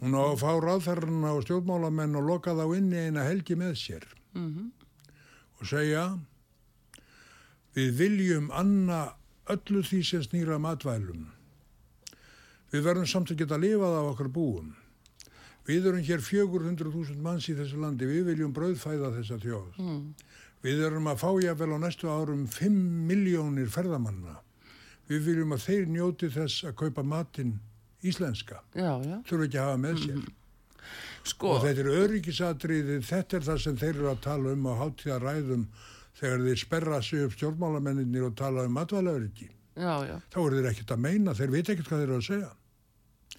[0.00, 3.74] hún á að fá ráðferðarna og stjórnmálamenn og loka þá inn í eina helgi með
[3.78, 4.70] sér mm -hmm.
[5.60, 6.04] og segja
[7.74, 9.14] við viljum anna
[9.50, 11.26] öllu því sem snýra matvælum
[12.72, 14.74] við verðum samt að geta að lifa það á okkar búum
[15.62, 19.76] Við erum hér 400.000 manns í þessu landi, við viljum brauðfæða þessa þjóð.
[19.78, 20.00] Mm.
[20.62, 24.40] Við erum að fá jáfnvel á næstu árum 5 miljónir ferðamanna.
[25.12, 27.56] Við viljum að þeir njóti þess að kaupa matinn
[28.02, 28.62] íslenska.
[28.74, 30.20] Þurfu ekki að hafa með sér.
[30.20, 30.38] Mm.
[31.22, 31.52] Sko.
[31.54, 35.18] Og þetta er öryggisatriði, þetta er það sem þeir eru að tala um á háttíða
[35.22, 35.68] ræðum
[36.18, 38.80] þegar þeir sperra sig upp stjórnmálamenninir og tala um
[40.04, 40.16] já.
[40.34, 42.50] Þá eru þeir ekkert að meina, þeir veit ekkert hvað þeir eru að segja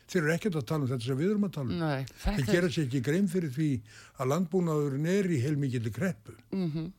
[0.09, 2.49] þeir eru ekkert að tala um þetta sem við erum að tala um Nei, þeir
[2.49, 3.69] gera sér ekki grein fyrir því
[4.17, 6.91] að landbúnaðurinn er í heilmikið kreppu mm -hmm.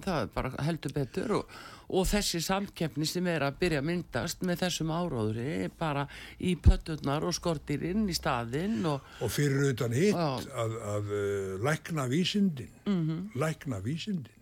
[0.00, 1.56] Það er bara heldur betur og,
[1.92, 6.06] og þessi samkeppni sem er að byrja að myndast með þessum áróðri bara
[6.40, 11.50] í pötturnar og skortirinn í staðinn og, og fyrir utan hitt að, að, að uh,
[11.66, 12.72] lækna vísindin.
[12.86, 13.26] Mm -hmm.
[13.40, 14.40] lækna vísindin.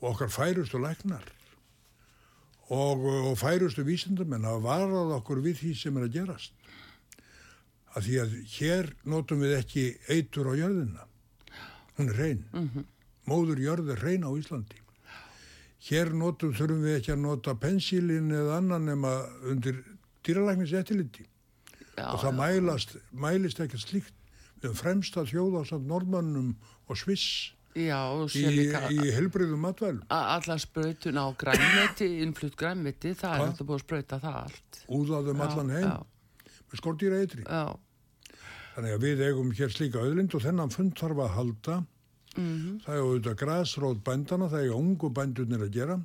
[0.00, 1.24] Og okkar færustu læknar.
[2.68, 6.52] Og, og færustu vísindamenn hafa varað okkur við því sem er að gerast.
[7.96, 11.06] Að því að hér notum við ekki eitur á jörðina.
[11.96, 12.84] Hún er reyn mm -hmm.
[13.28, 14.80] Móður jörð er reyn á Íslandi.
[15.86, 19.12] Hér notum þurfum við ekki að nota pensilin eða annan nema
[19.46, 19.82] undir
[20.26, 21.26] dýralæknis eftirliti
[21.96, 24.16] og það já, mælast, mælist ekki slíkt
[24.62, 26.56] við fremst að þjóða samt normannum
[26.88, 27.98] og sviss Já,
[28.32, 28.42] í,
[28.96, 30.04] í helbriðum matvælum.
[30.08, 34.78] Allar sprautun á græmiti innflutt græmiti, það er alltaf búið að sprauta það allt.
[34.96, 36.54] Úðaðum allan heim já.
[36.70, 37.66] með skortýra eitri já.
[38.76, 41.76] Þannig að við eigum hér slíka öðlind og þennan fund þarf að halda.
[42.36, 42.84] Mm -hmm.
[42.84, 46.00] Það er auðvitað græsrót bændana, það er ungu bændunir að gera.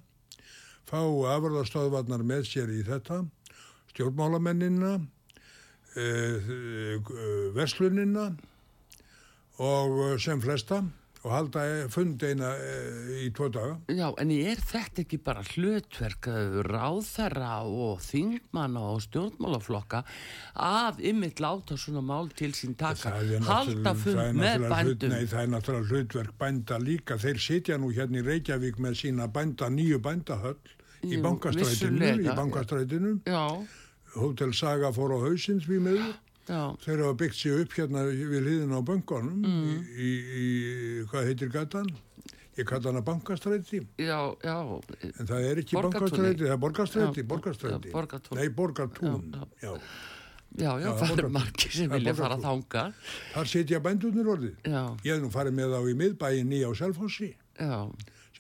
[0.86, 1.00] Fá
[1.36, 3.26] afröðastöðvarnar með sér í þetta.
[3.92, 5.02] Stjórnmálamennina,
[5.96, 8.36] e, e, verslunina
[9.58, 10.84] og sem flesta
[11.22, 12.78] og halda fund eina e,
[13.28, 13.76] í tvo daga.
[13.94, 16.30] Já, en er þetta ekki bara hlutverk
[16.66, 20.02] ráðherra og þingmanna og stjórnmálaflokka
[20.66, 23.14] að ymmit láta svona mál til sín taka
[23.46, 25.14] halda fund með bændum?
[25.14, 27.20] Nei, það er náttúrulega hlutverk bænda líka.
[27.22, 30.60] Þeir sitja nú hérna í Reykjavík með sína bænda, nýju bændahöll
[31.06, 33.16] í bankastrætinu, í bankastrætinu.
[33.30, 33.46] Já.
[34.18, 36.18] Hotel Saga fór á hausins við meður.
[36.52, 36.62] Já.
[36.84, 39.68] þeir hafa byggt sér upp hérna við hliðin á bankonum mm.
[39.96, 40.12] í, í,
[40.44, 40.48] í,
[41.12, 41.92] hvað heitir gatan?
[42.58, 44.58] Ég kalla hana bankastræti Já, já
[45.00, 47.94] En það er ekki bankastræti, það er borgastræti Borgastræti,
[48.36, 49.72] nei borgatún Já, já,
[50.60, 52.88] já, já það er margir sem vilja fara að þánga
[53.38, 54.82] Þar setja bændunir orðið já.
[55.08, 57.78] Ég hef nú farið með á í miðbæin í á Selfossi Já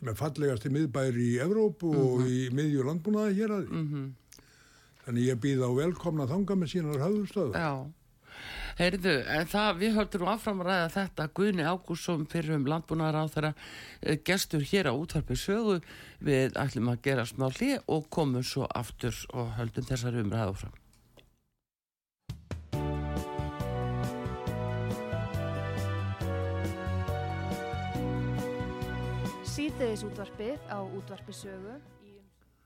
[0.01, 2.05] sem er fallegast í miðbæri í Evrópu mm -hmm.
[2.09, 2.29] og mhm.
[2.33, 4.09] í miðju landbúnaði hér að því mm -hmm.
[5.01, 7.53] Þannig ég býð á velkomna þanga með sínar höfðustöðu.
[7.57, 7.91] Já,
[8.79, 13.33] heyrðu, en það, við höldum áfram að ræða þetta, Guðni Ágússon fyrir um landbúnaðar á
[13.33, 15.79] þeirra eh, gestur hér á útvarpi sögu,
[16.19, 20.77] við ætlum að gera smá hlið og komum svo aftur og höldum þessar umræða áfram.
[29.51, 31.75] Síðdeis útvarpið á útvarpi sögu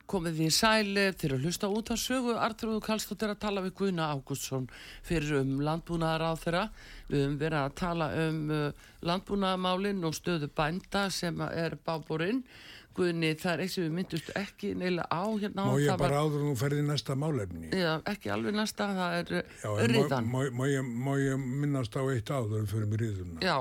[0.10, 4.12] komið við sæli til að hlusta út á sögu Artrúðu Kallstóttir að tala við Guðna
[4.14, 4.70] Ágústsson
[5.06, 6.64] fyrir um landbúnaðar á þeirra
[7.10, 12.44] við höfum verið að tala um uh, landbúnaðamálinn og stöðu bænda sem er báborinn.
[12.96, 16.30] Guðni það er eitthvað við myndust ekki neila á hérna Má ég bara var...
[16.30, 17.72] áður og ferði næsta málefni?
[17.76, 20.30] Já, ekki alveg næsta, það er Já, riðan.
[20.32, 23.42] má, má, má, má ég minnast á eitt áður fyrir mig riðuna?
[23.44, 23.58] Já.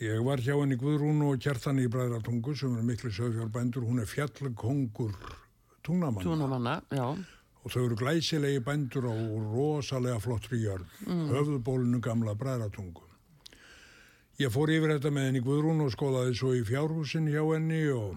[0.00, 4.08] Ég var hjá henni Guðrún og Kjartan í Bræðratungu sem er miklu sögfjárbændur, hún er
[4.08, 5.12] fjallkongur
[5.90, 6.24] tungnamanna.
[6.24, 7.06] Tungnamanna, já.
[7.60, 9.14] Og þau eru glæsilegi bændur á
[9.50, 11.26] rosalega flottri jörg, mm.
[11.34, 13.04] höfðbólinu gamla Bræðratungu.
[14.40, 18.16] Ég fór yfir þetta með henni Guðrún og skoðaði svo í fjárhúsin hjá henni og,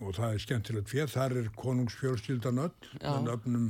[0.00, 3.68] og það er skemmtilegt fyrir, þar er konungsfjörskildan öll, en öfnum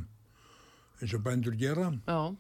[1.03, 1.91] eins og bændur gera.
[2.07, 2.37] Já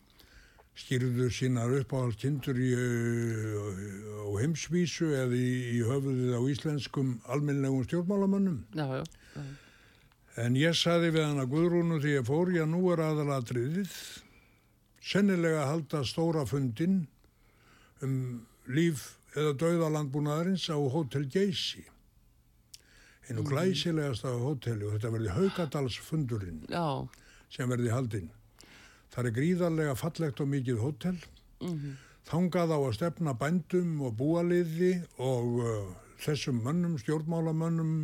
[0.74, 8.86] skýrður sínar uppáhald kindur á heimsvísu eða í, í höfuðið á íslenskum almennilegum stjórnmálamönnum já,
[8.98, 9.04] já,
[9.36, 9.44] já.
[10.40, 13.92] En ég saði við hann að Guðrúnu því ég fór, já nú er aðalatriðið,
[15.04, 17.04] sennilega halda stóra fundin
[18.02, 18.16] um
[18.66, 21.84] líf eða dauðalandbúnaðarins á Hotel Geysi.
[23.28, 26.86] Einu glæsilegasta hóteli og þetta verði Haugadalsfundurinn já,
[27.48, 28.32] sem verði haldinn.
[29.14, 31.14] Það er gríðarlega fallegt og mikið hótel.
[32.26, 35.88] Þangað á að stefna bændum og búaliði og uh,
[36.24, 37.94] þessum mönnum, stjórnmálamönnum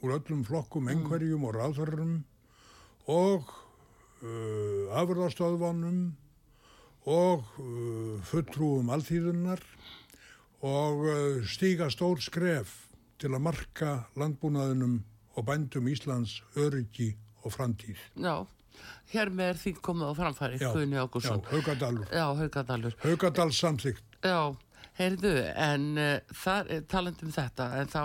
[0.00, 2.14] úr öllum flokkum, engverjum og ráðhörrum
[3.10, 3.50] og
[4.22, 6.00] uh, afurðastöðvanum
[7.10, 9.62] og uh, fulltrúum alþýðunar
[10.66, 12.76] og uh, stíga stór skref
[13.20, 15.00] til að marka landbúnaðinum
[15.36, 17.12] og bændum Íslands öryggi
[17.44, 18.00] og framtíð.
[18.16, 18.46] já.
[19.12, 21.40] Hér með er því komið á framfæri, Guðni já, Ágúrsson.
[21.50, 22.06] Haugadalur.
[22.14, 22.94] Já, Haugadalur.
[23.02, 24.04] Haugadals samþygt.
[24.24, 24.56] Já,
[24.96, 28.02] heyrðu, en uh, það er talandi um þetta, en þá,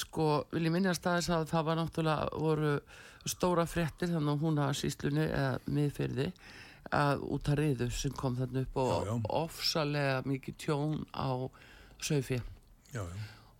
[0.00, 2.72] sko, vil ég minna staðis að það var náttúrulega, voru
[3.28, 6.28] stóra fréttir þannig að hún hafa síslunni eða miðfyrði
[6.92, 9.14] að út að riðu sem kom þannig upp og Já, já.
[9.42, 11.30] ofsalega mikið tjón á
[12.02, 12.40] sögfi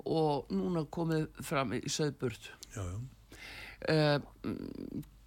[0.03, 2.83] og núna komið fram í já.
[3.83, 4.18] Uh,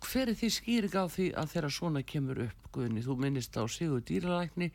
[0.05, 3.63] hver er því skýring á því að þeirra svona kemur upp Guðni, þú minnist á
[3.71, 4.67] Sigur dýralækni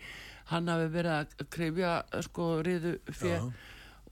[0.51, 1.93] hann hafi verið að krefja
[2.25, 3.51] sko fjö Já.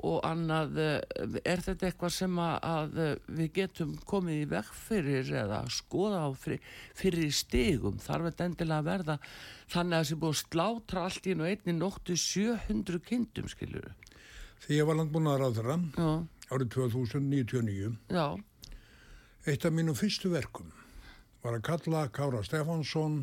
[0.07, 5.33] Og annað eh, er þetta eitthvað sem að, eh, við getum komið í veg fyrir
[5.43, 6.61] eða skoða á fyrir,
[6.99, 7.99] fyrir stigum?
[8.03, 9.19] Þarf þetta endilega að verða
[9.75, 13.91] þannig að þessi búið að slátra allt í einu einni nóttu 700 kindum skilur
[14.59, 16.11] Því ég var landbúnaðar á þeirra já,
[16.51, 18.27] árið 2099, já,
[19.47, 20.73] eitt af mínum fyrstu verkum
[21.45, 23.21] var að kalla Kára Stefánsson,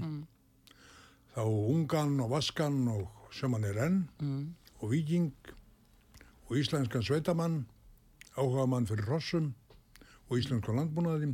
[1.35, 3.99] þá ungan og vaskan og sem hann er enn,
[4.79, 5.33] og viking
[6.49, 7.65] og íslenskan sveitamann,
[8.37, 9.53] áhuga mann fyrir rossum
[10.29, 11.31] og íslenskan landbúnaði.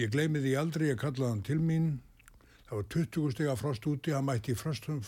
[0.00, 1.98] Ég gleymi því aldrei að kalla hann til mín.
[2.68, 5.02] Það var 20 stiga frost úti, hann mætti í frostum,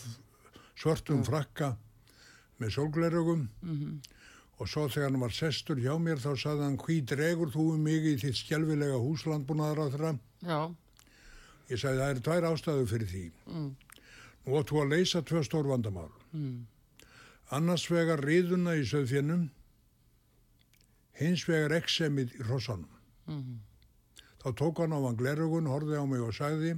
[0.77, 1.71] svörtum frakka
[2.61, 3.47] með sólglerugum
[4.59, 7.81] og svo þegar hann var sestur hjá mér þá saði hann hví dregur þú um
[7.83, 10.13] mig í þitt skjálfilega húslandbúnaðar á þeirra.
[10.45, 10.59] já,
[11.69, 13.23] Ég sagði það eru tvær ástæðu fyrir því.
[14.45, 16.11] Nú áttu að leysa tvö stór vandamál.
[17.53, 19.49] Annars vegar riðuna í söðfjennum,
[21.19, 22.89] hins vegar eksemið í hrossanum.
[24.41, 26.75] Þá tók hann á hann glerugun, horfði á mig og sagði,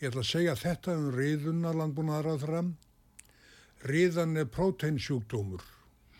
[0.00, 2.62] ég ætla að segja þetta um riðuna landbúnaðar á þeirra.
[3.84, 5.64] Riðan er próteinsjúkdómur.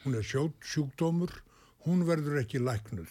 [0.04, 1.32] Hún er sjótt sjúkdómur,
[1.84, 3.08] hún verður ekki læknuð.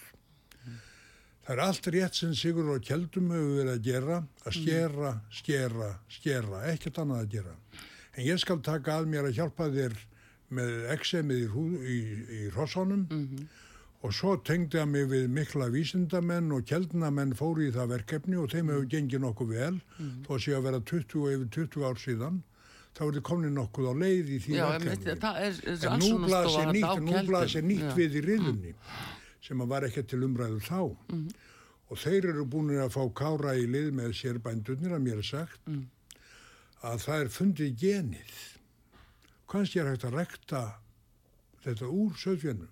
[1.44, 5.88] Það er allt rétt sem Sigur og Kjeldum hefur verið að gera, að skera, skera,
[6.08, 7.56] skera, ekkert annað að gera.
[8.14, 9.98] En ég skal taka að mér að hjálpa þér
[10.56, 11.98] með eksemið í, í,
[12.38, 13.04] í hrossunum
[14.04, 18.50] og svo tengdi að mig við mikla vísindamenn og kjeldnamenn fóru í það verkefni og
[18.52, 19.78] þeim hefur gengið nokkuð vel,
[20.26, 22.42] þó að sé að vera 20 og yfir 20 ár síðan,
[22.94, 25.16] þá er þið komin nokkuð á leið í því já, verkefni.
[25.48, 27.94] er, er En nú blasir nýtt, nú blasir nýtt Já.
[27.96, 28.74] við í riðunni
[29.44, 30.78] sem að var ekki til umræðu þá.
[31.92, 35.26] Og þeir eru búin að fá kára í lið með sér bændurnir að mér er
[35.28, 35.66] sagt
[36.84, 38.36] að það er fundið genið.
[39.54, 40.60] Kannski er hægt að rekta
[41.62, 42.70] þetta úr söðfjörnum.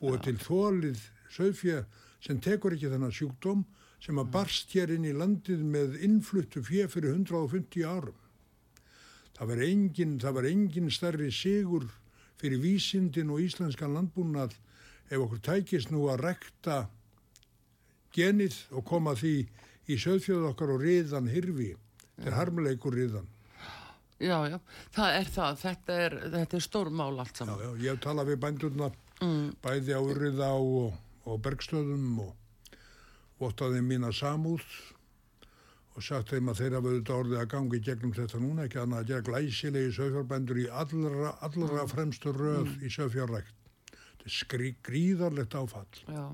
[0.00, 1.00] Búið til þólið
[1.34, 1.82] söðfjör
[2.24, 3.66] sem tekur ekki þennan sjúkdóm
[4.00, 8.16] sem að barst hér inn í landið með innfluttu fjö fyrir 150 árum.
[9.36, 11.84] Það var engin, það var engin stærri sigur
[12.40, 14.54] fyrir vísindin og íslenskan landbúnað
[15.10, 16.78] ef okkur tækist nú að rekta
[18.16, 19.34] genið og koma því
[19.84, 21.74] í söðfjöð okkar og riðan hirfi.
[22.16, 23.28] Þetta er harmleikur riðan.
[24.20, 24.58] Já, já,
[24.92, 27.60] það er það, þetta er, þetta er stór mál allt Já, saman.
[27.64, 28.90] já, ég hef talað við bændurna
[29.64, 30.92] bæði á Urriða og,
[31.28, 32.76] og Bergstöðum og
[33.40, 34.64] vottaði mína samúð
[35.96, 39.24] og sagt þeim að þeirra verður orðið að gangi gegnum þetta núna, ekki að gera
[39.26, 43.56] glæsilegi sögfjárbændur í allra, allra fremstu röð í sögfjárrækt.
[43.90, 45.88] Þetta er skrí, gríðarlegt áfall.
[46.06, 46.26] Já,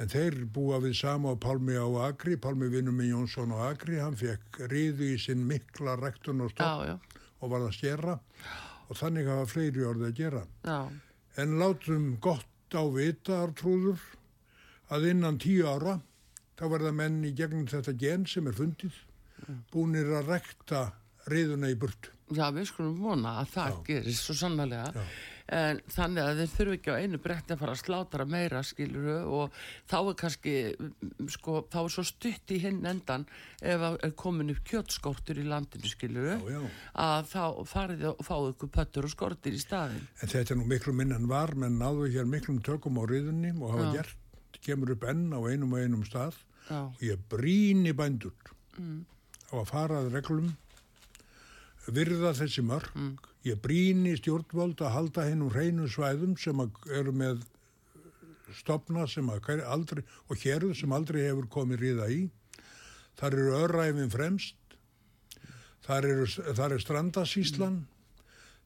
[0.00, 3.98] En þeir búa við sama á Pálmi á Akri, Pálmi vinnum með Jónsson á Akri,
[4.00, 6.96] hann fekk riðu í sinn mikla rektun og já,
[7.40, 8.14] og var að skera
[8.88, 10.44] og þannig hafa fleiri orðið að gera.
[10.64, 10.78] já,
[11.36, 14.00] En látum gott á vita, Artrúður,
[14.90, 15.98] að innan tíu ára
[16.58, 18.96] þá verða menn í gegnum þetta gen sem er fundið
[19.72, 20.80] búnir að rekta
[21.30, 22.10] riðuna í burtu.
[22.32, 23.82] já, við skulum vona að það Já.
[23.86, 24.82] gerist svo sannlega.
[24.94, 25.04] Já.
[25.50, 29.16] En þannig að þeir þurfu ekki á einu bretti að fara að slátra meira, skiluru,
[29.34, 29.56] og
[29.90, 33.26] þá er kannski, mm, sko, þá er svo stutt í hinn endan
[33.58, 36.62] ef að er komin upp kjötskortur í landinu, skiluru, Já, já.
[37.02, 37.42] að þá
[37.72, 40.06] farið og fáið ykkur pöttur og skortir í staðin.
[40.22, 43.50] En þetta er nú miklu minn en var, menn náðu hér miklum tökum á riðunni
[43.58, 43.92] og hafa Já.
[43.98, 44.16] gert,
[44.62, 46.38] kemur upp enn á einum og einum stað
[46.70, 48.34] og ég bríni bændur
[48.78, 49.02] mm.
[49.50, 50.52] á að farað reglum
[51.90, 52.94] virða þessi mörg
[53.46, 56.60] ég bríni stjórnvöld að halda hennum hreinu svæðum sem
[56.92, 57.44] eru með
[58.56, 62.20] stopna sem aldrei og hérðu sem aldrei hefur komið ríða í.
[63.20, 64.56] Þar eru öræfin fremst.
[65.86, 67.80] Þar, eru, þar er strandasíslan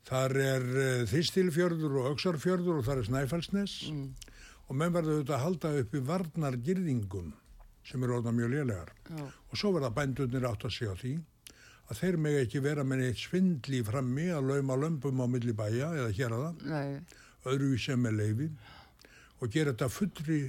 [0.04, 3.76] þar er uh, þistilfjörður og öksarfjörður og þar er snæfellsnes.
[4.68, 7.30] Og menn verður auðvitað að halda upp í varnargirðingum
[7.84, 8.90] sem eru orðna mjög lélegar.
[9.12, 9.24] Já.
[9.24, 11.14] og svo verða bændurnir átt að segja því
[11.90, 15.90] að þeir mega ekki vera með neitt svindli frammi að lauma lömpum á milli bæja
[15.98, 18.48] eða hér að það öðru sem með leifi
[19.44, 20.40] og gera þetta fullri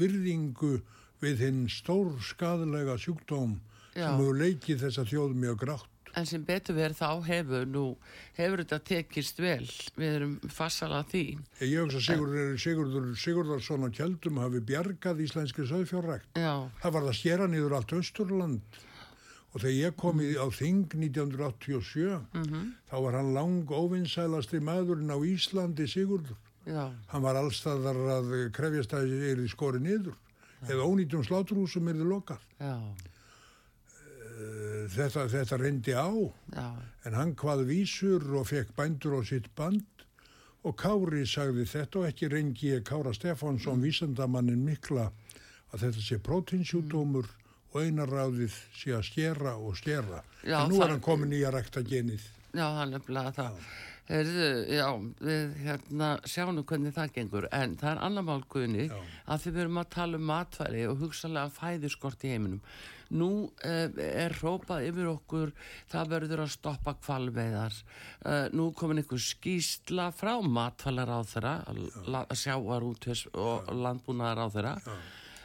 [0.00, 0.74] virðingu
[1.22, 3.58] við hinn stór skadalega sjúkdóm
[3.92, 4.06] Já.
[4.08, 5.88] sem hefur leikið þessa þjóð mjög grátt.
[6.16, 7.82] en sem betur verið þá hefur nú,
[8.36, 9.64] hefur þetta tekist vel,
[9.96, 11.22] við erum fassala því.
[11.64, 16.28] Ég hugsa Sigurður, Sigurður Sigurðarsson á Kjeldum hafi bjargað íslenski söðfjárrækt.
[16.36, 18.80] Já, Það var það skera niður allt Östurland
[19.52, 22.20] og þegar ég kom í, á Þing 1987
[22.88, 26.36] þá var hann lang óvinnsælasti maðurinn á Íslandi Sigurður.
[26.66, 30.14] já, Hann var allstaðar að krefjast að er í skori niður
[30.68, 32.38] eða ónýttum sláturhúsum er þið lokað.
[32.60, 32.76] já,
[34.42, 36.08] Eh, Þetta, þetta reyndi á.
[36.56, 36.66] Já,
[37.06, 39.84] en hann hvað vísur og fekk bændur á sitt band.
[40.64, 43.82] Og Kári sagði þetta og ekki reyngi Kára Stefánsson Mm.
[43.82, 45.10] vísendamannin mikla
[45.72, 47.26] að þetta sé prótinsjúdómur
[47.72, 50.22] og eina ráðið sé að skera og skera.
[50.44, 52.20] Já, en nú það- er hann komin í að rækta genið.
[52.52, 53.58] já, það er nefnilega það.
[54.12, 54.86] Heyrðu, já,
[55.22, 58.96] við hérna sjáum hvernig það gengur, en það er annar mál guðni Já.
[59.28, 62.60] að þið verum að tala um matværi og hugsalega fæðuskort í heiminum.
[63.12, 63.88] Nú eh,
[64.24, 65.52] er hrópað yfir okkur,
[65.92, 67.72] það verður að stoppa kvalveiðar.
[68.26, 71.54] Eh, nú komin einhver skýsla frá matvælar á þeirra,
[72.34, 74.74] sjáar út og landbúnaðar á þeirra.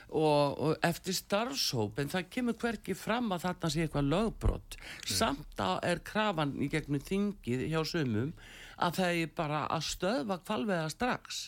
[0.07, 5.59] Og, og eftir starfshóp en það kemur hverki fram að þarna sé eitthvað lögbrott samt
[5.63, 8.31] að er krafan í gegnum þingið hjá sumum
[8.77, 11.39] að það er bara að stöðva kvalveða strax.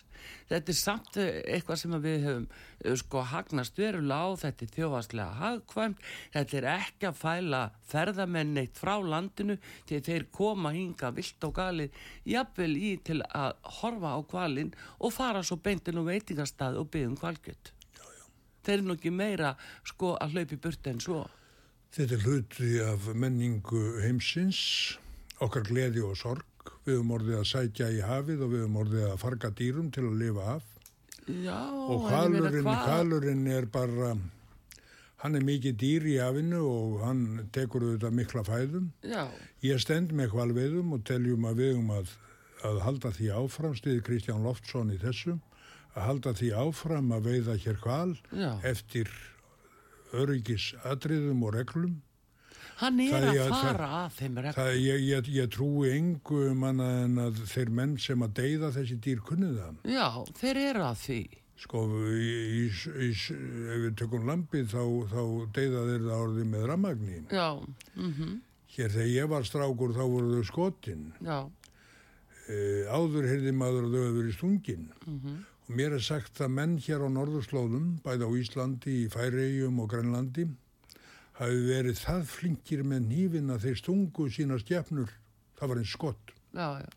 [0.49, 4.41] Þetta er samt eh, eitthvað sem við höfum eh, sko hagnast verulega á.
[4.41, 6.03] Þetta er þjóðastlega hagkvæmt.
[6.33, 11.55] Þetta er ekki að fæla ferðamenn neitt frá landinu til þeir koma hinga vilt og
[11.61, 16.89] galið jafnvel í til að horfa á kvalin og fara svo beintin og veitingastað og
[16.89, 17.75] byggja um kvalgjöld
[18.65, 19.53] þeir nú ekki meira
[19.87, 21.21] sko að hlaupa í burtu en svo.
[21.95, 24.59] Þetta er hluti af menningu heimsins,
[25.41, 26.45] okkar gleði og sorg.
[26.85, 30.05] Við höfum orðið að sækja í hafið og við höfum orðið að farga dýrum til
[30.09, 30.67] að lifa af.
[31.29, 34.15] já, og hvalurinn, hvalurinn er bara
[35.21, 39.27] hann er mikið dýr í hafinu og hann tekur auðvitað mikla fæðum já,
[39.65, 42.13] ég stend með hvalveiðum og teljum að við um að,
[42.65, 45.35] að halda því áfram stiði Kristján Loftsson í þessu
[45.95, 48.51] að halda því áfram að veiða hér hval Já.
[48.69, 49.09] eftir
[50.13, 51.97] öryggis atriðum og reglum
[52.79, 56.39] hann er Það að að fara að þeim reglum Það, ég, ég, ég trúi engu
[56.53, 60.07] um annað en að þeir menn sem að deyða þessi dýr kunnið það já,
[60.39, 61.19] þeir eru að því
[61.59, 61.79] Sko,
[62.15, 65.23] í, í, í, ef við tökum lampið þá, þá
[65.57, 67.17] deyða þeir það orðið með rammagni.
[67.35, 67.47] já,
[67.99, 68.37] mhm,
[68.77, 71.01] Hér þegar ég var strákur þá voru þau skotin.
[71.19, 71.39] já,
[72.49, 72.55] E,
[72.89, 74.85] áður heyrði maður að þau hefur verið stungin.
[75.05, 79.91] Og mér er sagt að menn hér á norðurslóðum, bæði á Íslandi, í Færegjum og
[79.93, 80.47] Grænlandi,
[81.39, 85.13] hafi verið það flinkir með nýfin að þeir stungu sína stjafnur.
[85.59, 86.33] Það var einn skott.
[86.53, 86.89] já, já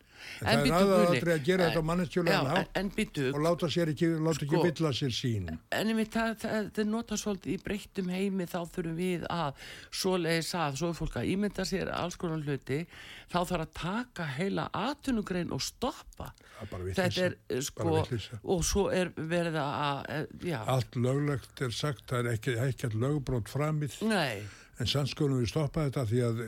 [0.43, 3.91] En það er Guðni, að gera en- þetta á en, en býtu, Og láta sér
[3.93, 5.49] ekki, láta ekki Sko- villa sér sín.
[5.71, 9.53] En ég veit að þetta nota svolítið í breyttum heimi þá þurfum við að
[9.91, 12.81] svoleiðis að, svo er fólk að ímynda sér alls konar hluti,
[13.31, 16.33] þá þarf að taka heila atunugrein og stoppa.
[16.63, 16.83] Það.
[16.95, 17.95] Þetta er sko,
[18.43, 22.99] og svo er verið að, já, Allt löglegt er sagt, það er ekki, ekki að
[23.03, 23.97] lögbrót framið.
[24.07, 24.43] nei,
[24.79, 26.39] En sann skulum við stoppa þetta því að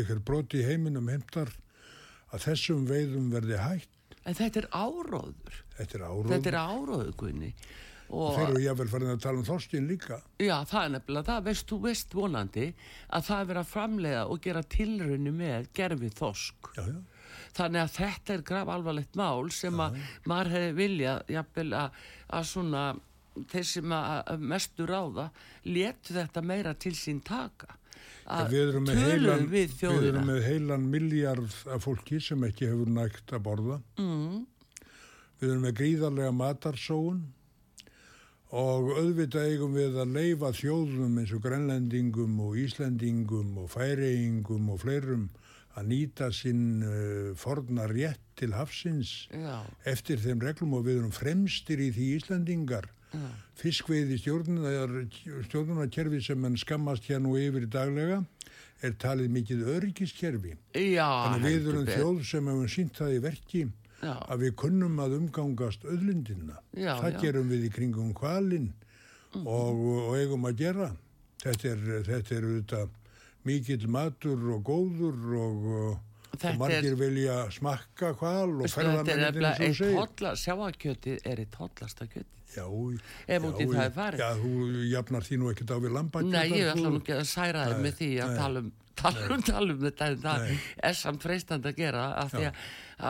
[0.00, 1.52] ykkur broti í heiminum heimtar
[2.32, 4.16] að þessum veiðum verði hægt.
[4.28, 6.32] en þetta er áróður, Þetta er áróð.
[6.32, 7.52] þetta er áróður, Gunni.
[8.08, 10.16] Og, Þeir eru jáfnvel farin að tala um þorstin líka.
[10.40, 12.66] Já, það er nefnilega, það veist, þú veist vonandi
[13.12, 16.70] að það er verið að framleiða og gera tilraunni með gerfi þosk.
[16.78, 16.98] Já, já.
[17.58, 19.98] Þannig að þetta er graf alvarlegt mál sem að
[20.28, 21.98] maður hefði viljað jafnvel að,
[22.38, 22.82] að svona
[23.52, 25.28] þeir sem að mestu ráða
[25.68, 27.76] letu þetta meira til sín taka
[28.28, 30.08] að Við tölum heilan, við við þjóðina.
[30.12, 33.80] erum með heilan miljard af fólki sem ekki hefur nægt að borða.
[33.98, 34.46] mm,
[35.40, 37.20] Við erum með gríðarlega matarsóun
[38.58, 44.80] og auðvitað eigum við að leifa þjóðum eins og grænlendingum og íslendingum og færeingum og
[44.82, 45.26] fleirum
[45.78, 51.12] að nýta sinn uh, forna rétt til hafsins Já, eftir þeim reglum og við erum
[51.14, 52.88] fremstir í því Íslendingar
[53.58, 54.18] Fiskveiði
[55.48, 58.20] stjórnunarkerfi sem mann skammast hér nú yfir daglega
[58.84, 60.52] er talið mikið öryggiskerfi.
[60.78, 63.62] Já, Þannig við heldur erum þjóð sem hefum sínt það í verki
[63.98, 64.12] Já.
[64.30, 66.60] að við kunnum að umgangast öðlundina.
[66.78, 68.68] Já, það gerum við í kringum kvalinn
[69.42, 70.90] og, og eigum að gera.
[71.42, 72.94] Þetta er, þetta er auðvitað
[73.48, 76.04] mikill matur og góður og, og
[76.38, 79.78] Þetta er- margir vilja smakka kval og Sko, þetta er ferðamennir nefnilega eins og eitt
[79.82, 79.98] segir.
[79.98, 82.37] hotla, sjáakjötið er eitt hotlasta kjötið.
[82.56, 82.64] Já,
[83.28, 84.20] Ef út í já, það er farið.
[84.22, 86.32] Já, þú jafnar því nú ekkert á við lambakjöt.
[86.32, 89.42] Nei, ég ætla nú ekki að særa þið með því að tala um, tala um,
[89.50, 90.58] tala um þetta en það Nei.
[90.88, 92.62] er samt freistand að gera af því að,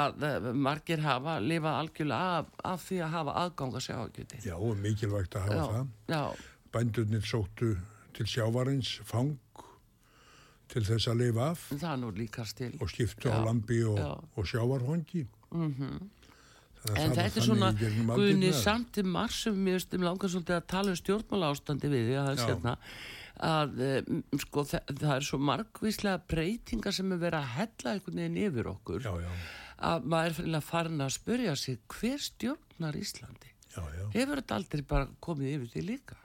[0.03, 4.43] að eh, margir hafa lifað algjörlega af, af því að hafa aðgang að sjáakjöti.
[4.49, 5.95] Já, mikilvægt að hafa það.
[6.12, 6.22] já,
[6.74, 7.70] Bændurnir sóttu
[8.18, 9.36] til sjávarins fang
[10.68, 14.11] til þess að lifa af og skiptu á Já, lambi og, já.
[14.36, 15.24] og sjávarhongi.
[16.95, 17.70] En þetta er svona,
[18.14, 22.18] Guðni, samt marsum, mér veist, um langar svolítið að tala um stjórnmála ástandi við því
[22.18, 22.76] að það er sérna
[23.49, 23.83] að
[24.43, 28.70] sko, það, það er svo margvíslega breytingar sem er verið að hella einhvern veginn yfir
[28.72, 29.29] okkur Já, já,
[29.91, 33.53] að maður er fyrir að farin að spyrja sig hver stjórnar Íslandi?
[33.76, 34.07] já, já.
[34.16, 36.18] Hefur þetta aldrei bara komið yfir því líka?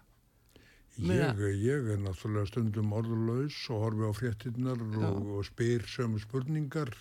[0.93, 6.91] Ég, ég er náttúrulega stundum orðulaus og horfi á fréttinnar og, og spyr sömu spurningar.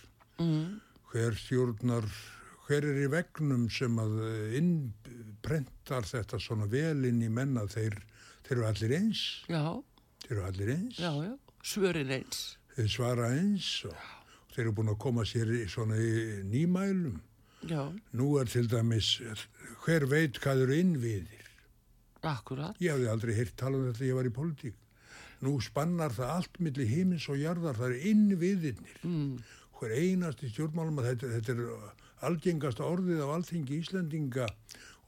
[0.41, 0.79] Mm.
[1.13, 2.07] Hver stjórnar,
[2.73, 7.99] hver er í vegnum sem að eh, innprentar þetta svona vel inn í menna þeir,
[8.47, 9.65] þeir eru allir eins, Já,
[10.25, 12.41] þeir eru allir eins, já, já, svörin eins.
[12.77, 14.09] þeir svara eins og
[14.55, 17.21] þeir eru búin að koma sér í svona í nýmælum.
[17.69, 17.83] Já,
[18.19, 19.13] Nú er til dæmis,
[19.85, 21.39] hver veit hvað eru innviðir?
[22.23, 22.77] akkurat.
[22.83, 24.75] Ég hafði aldrei heyrt tala um þetta þegar ég var í pólitík.
[25.43, 29.01] Nú spannar það allt milli himins og jarðar, það eru innviðirnir.
[29.03, 29.33] Mm.
[29.79, 31.63] Hver einasti stjórnmálum að þetta, þetta er
[32.23, 34.47] algengasta orðið af alþingi Íslendinga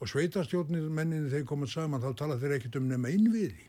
[0.01, 3.69] og sveitastjórnir menninni þeir komað saman, þá tala þeir ekkert um nema innviði.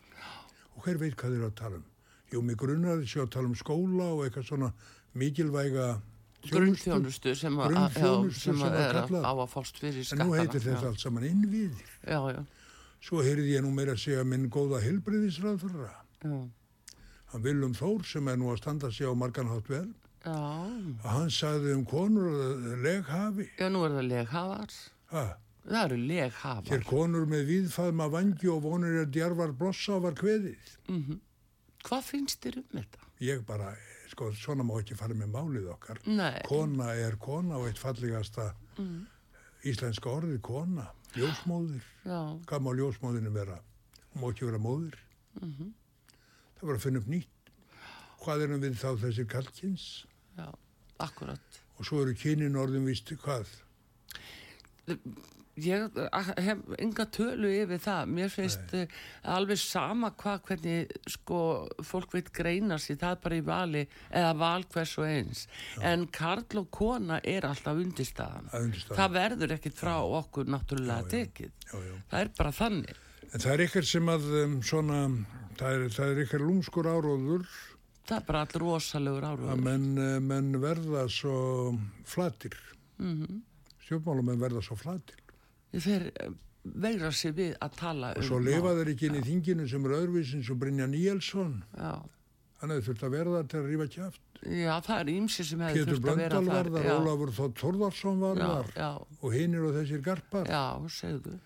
[0.75, 1.85] Og hver veit hvað þeir að tala um?
[2.33, 4.71] Jú, mig grunnar þessi að tala um skóla og eitthvað svona
[5.15, 5.85] mikilvæga
[6.45, 6.55] þjónustu.
[6.55, 9.21] Grunnþjónustu sem, að- Grunnþjónustu já, sem sem að að er kalla.
[9.21, 10.25] á að fást fyrir En skattana.
[10.25, 11.85] nú heitir þetta allt saman innviðir.
[12.07, 12.45] Já, já,
[13.05, 15.91] Svo heyrði ég nú meira að segja minn góða heilbriðisræðfara.
[16.25, 16.49] já,
[17.31, 19.93] Hann Willum Þór sem er nú að standa sig á marganhátt vel.
[20.29, 23.47] Að Hann sagði um konur að leghafi.
[23.59, 24.75] Já, nú er það leghafar.
[25.13, 25.25] Ha,
[25.65, 26.69] Það eru leghafar.
[26.69, 30.75] hér konur með viðfaðma vangi og vonur er djarvar blossa var kveðið.
[31.85, 32.99] Hvað finnst þér um þetta?
[33.25, 33.71] Ég bara,
[34.11, 35.99] sko, svona má ekki fara með málið okkar.
[36.05, 36.41] Nei.
[36.49, 38.51] Kona er kona og eitt fallegasta
[39.65, 40.87] íslenska orðið kona.
[41.15, 41.81] Ljósmóðir.
[42.05, 42.19] Já,
[42.49, 43.59] Hvað má ljósmóðinu vera?
[44.13, 44.97] Hún má ekki vera móðir.
[45.39, 47.51] Það var að finna upp nýtt.
[48.25, 49.85] Hvað erum við þá þessir kallkins?
[50.37, 50.49] Já,
[51.03, 51.61] akkurat.
[51.75, 53.49] Og svo eru kynin orðin víst hvað?
[55.55, 58.09] Ég eh, hef enga tölu yfir það.
[58.11, 58.95] Mér finnst uh,
[59.35, 61.39] alveg sama hvað hvernig sko
[61.85, 65.45] fólk veit greina sér, það er bara í vali eða val hvers og eins.
[65.79, 68.51] En Karl og kona er alltaf undirstaðan.
[68.51, 68.99] Að undirstaðan.
[68.99, 71.55] Það verður ekkit frá okkur náttúrulega tekið.
[71.71, 71.95] Já, já.
[72.11, 73.01] Það er bara þannig.
[73.31, 74.99] En það er ykkar sem að um, svona,
[75.59, 77.47] það er, er ykkar lúmskur áróður
[78.05, 79.61] Það er bara all rosalegur að áruður.
[79.65, 82.57] menn, eh, menn verða svo flatir.
[82.99, 83.39] Mm -hmm.
[83.85, 85.21] Stjórnmálamenn verða svo flatir.
[85.73, 86.29] Þeir eh,
[86.63, 89.91] veigra sér við að tala um Svo lifa þeir ekki inn í þinginu sem er
[89.99, 91.63] öðruvísin sem Brynja Níelsson.
[91.75, 94.21] Hann hefði þurft að verða til að rífa kjáft.
[94.45, 96.69] Já, það er ímsi sem hefði Pétur þurft að vera Blöndal þar.
[96.69, 98.91] var Já, Ólafur Þótt Þórðarsson var já,
[99.21, 100.45] og hinir og þessir garpar.
[100.45, 101.39] já, segðu.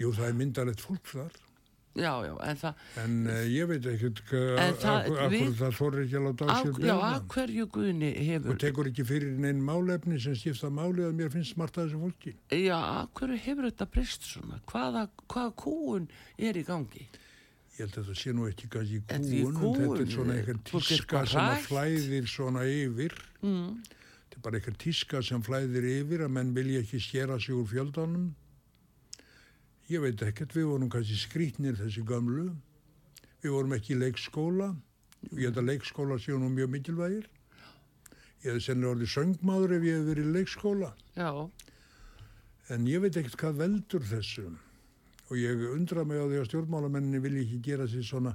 [0.00, 1.32] Jú, það er myndalegt fólk þar.
[1.98, 6.26] Já, já, en það, En uh, ég veit ekkert hvað, En það- þorri ekki að
[6.28, 7.08] láta á sér já, bera.
[7.16, 11.32] að hverju guðni hefur, og tekur ekki fyrir neinn málefni sem skipta máli að mér
[11.34, 12.34] finnst smart að þessu fólki.
[12.54, 14.60] já, að hverju hefur þetta breyst svona?
[14.70, 16.06] Hvaða, hvaða kúun
[16.38, 17.08] er í gangi?
[17.74, 19.24] Ég held að það sé nú ekki kannski kúun, en
[19.80, 23.14] þetta er svona er tíska sem að flæðir svona yfir.
[23.42, 23.80] Mm.
[24.30, 27.66] Þetta er bara einhver tíska sem flæðir yfir að menn vilja ekki skera sig úr
[27.66, 28.30] fjöldanum.
[29.90, 32.50] Ég veit ekkert, við vorum kannski skrítnir þessi gamlu.
[33.42, 34.70] Við vorum ekki í leikskóla.
[35.32, 37.26] Ég held að leikskóla séu nú mjög mikilvægir.
[38.40, 40.92] Ég hefði sennilega orðið söngmáður ef ég hefði verið í leikskóla.
[41.18, 41.30] Já,
[42.70, 44.44] En ég veit ekkert hvað veldur þessu
[45.30, 48.32] og ég undra mig á því að stjórnmálamenninni vilja ekki gera sér svona,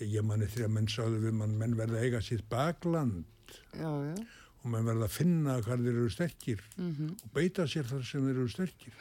[0.00, 3.22] ég, ég manni því að menn sagðu við mann, menn verða eiga sitt bakland
[3.78, 4.16] já, já,
[4.62, 8.40] og menn verða að finna hvað þeir eru sterkir og beita sér þar sem þeir
[8.40, 8.98] eru sterkir.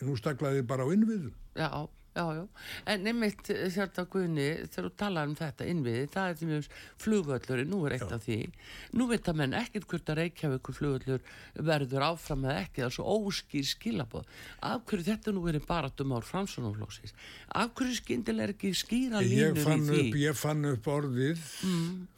[0.00, 1.32] En nú staklaði bara á innviðum.
[1.56, 1.70] já,
[2.16, 2.44] já, já.
[2.90, 6.68] En nefnitt þetta Guðni, þegar þú talar um þetta innviði, það er því mjög
[7.04, 8.16] flugvöllur, nú er eitt Já.
[8.16, 8.38] af því.
[8.96, 11.22] Nú veit að menn ekkert hvort að Reykjavíkur flugvöllur
[11.70, 14.34] verður áfram eða ekki, það er svo óskýr skilabóð.
[14.72, 17.14] Af hverju þetta nú verið baratum ár framsvonarflóksins?
[17.52, 20.02] Af hverju skyndilega er ekki skýra línur í því?
[20.02, 21.48] upp, ég fann upp orðið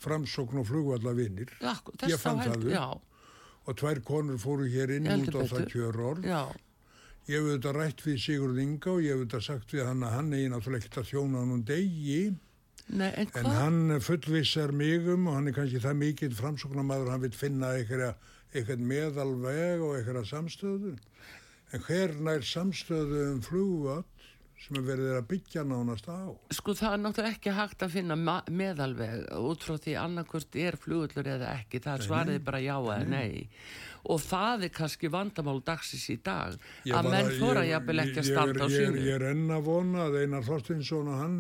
[0.03, 1.75] framsókn og flugvallavinir Já,
[2.09, 2.69] ég fann það upp.
[2.73, 2.87] Já,
[3.63, 6.27] og tvær konur fóru hér inn út á það kjörorð.
[7.31, 10.15] Ég hef auðvitað rætt við Sigurð Inga og ég hef auðvitað sagt við hann að
[10.17, 12.23] hann eigi náttúrulega ekkert að þjóna hann um degi.
[12.93, 17.23] Nei, en en hann fullvissar mig um og hann er kannski það mikill framsóknarmaður hann
[17.23, 20.97] vil finna eitthvað, meðalveg og eitthvað samstöðu.
[21.73, 24.03] En hver nær samstöðu um flugvall
[24.63, 26.21] sem er verið að byggja nánast á?
[26.55, 31.33] Sko það er náttúrulega ekki hægt að finna meðalveg út frá því annarkvört er flugullur
[31.35, 33.49] eða ekki, það svariði bara já eða nei
[34.03, 36.57] og það er kannski vandamál dagsins í dag
[36.89, 39.03] Ég að menn þóra jafnvel ekki að standa á sínu.
[39.07, 41.37] Ég er enn að vona að Einar Þorstinsson og hann,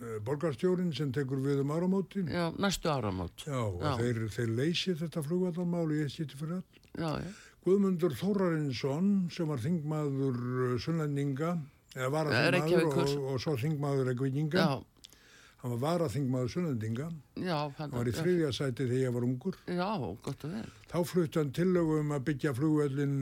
[0.00, 3.46] eh, borgarstjórin sem tekur við um áramótin, já, Já, næstu áramót.
[3.48, 3.96] Og Já.
[3.98, 6.80] Þeir, þeir leysi þetta flugvallarmál og ég sýtti fyrir öll.
[6.94, 7.30] Já, já,
[7.64, 11.58] Guðmundur Þórarinsson sem var þingmaður uh, Sunnlendinga,
[11.96, 13.10] eða var að Eh, þingmaður Reykjavíkur.
[13.18, 15.16] og, og svo þingmaður Reykjavíkinga, já,
[15.62, 19.56] hann var vara þingmaður Sunnlendinga, já hann var í þriðja sæti þegar ég var ungur.
[19.66, 19.88] Já,
[20.24, 20.68] gott og vel.
[20.92, 23.16] Þá flutti hann tillögu um að byggja flugvöllin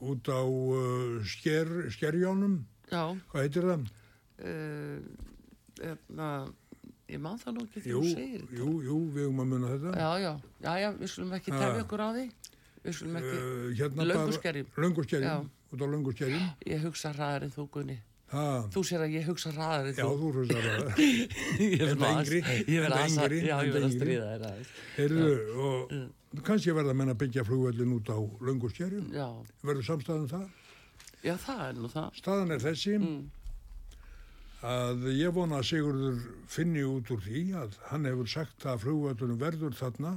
[0.00, 3.84] út á uh, sker, skerjónum, Já, hvað heitir það?
[4.40, 6.28] uh, na,
[7.10, 9.92] ég man það nú ekki þegar þú segir jú, jú, við höfum að munna þetta.
[10.00, 10.32] Já, já,
[10.64, 12.24] já, já, við skulum ekki tefja okkur á því
[12.84, 14.66] Uh, hérna Lönguskerjum.
[14.66, 14.80] Já.
[14.80, 16.46] Lönguskerjum, út á lönguskerjum.
[16.66, 17.98] ég hugsa hraðar en þú Gunni
[18.30, 21.00] Ha, Þú sér að ég hugsa hraðar en já, þú þú hlustar á það.
[21.58, 23.86] Ég Enda verð aðeins- yngri, Ég verð enda aðeins að yngri, Já, ég enda verð
[23.88, 25.32] að stríða þér Heyrðu,
[25.66, 28.18] og kannski verða menn að byggja flugvöllin út á
[28.48, 29.10] lönguskerjum.
[29.12, 29.26] Já,
[29.66, 30.46] Verður samstæðan það?
[31.26, 33.20] já, það er nú það Staðan er þessi Mm.
[34.62, 39.38] að ég vona að Sigurður finni út úr því að hann hefur sagt að flugvöllunum
[39.40, 40.14] verður þarna.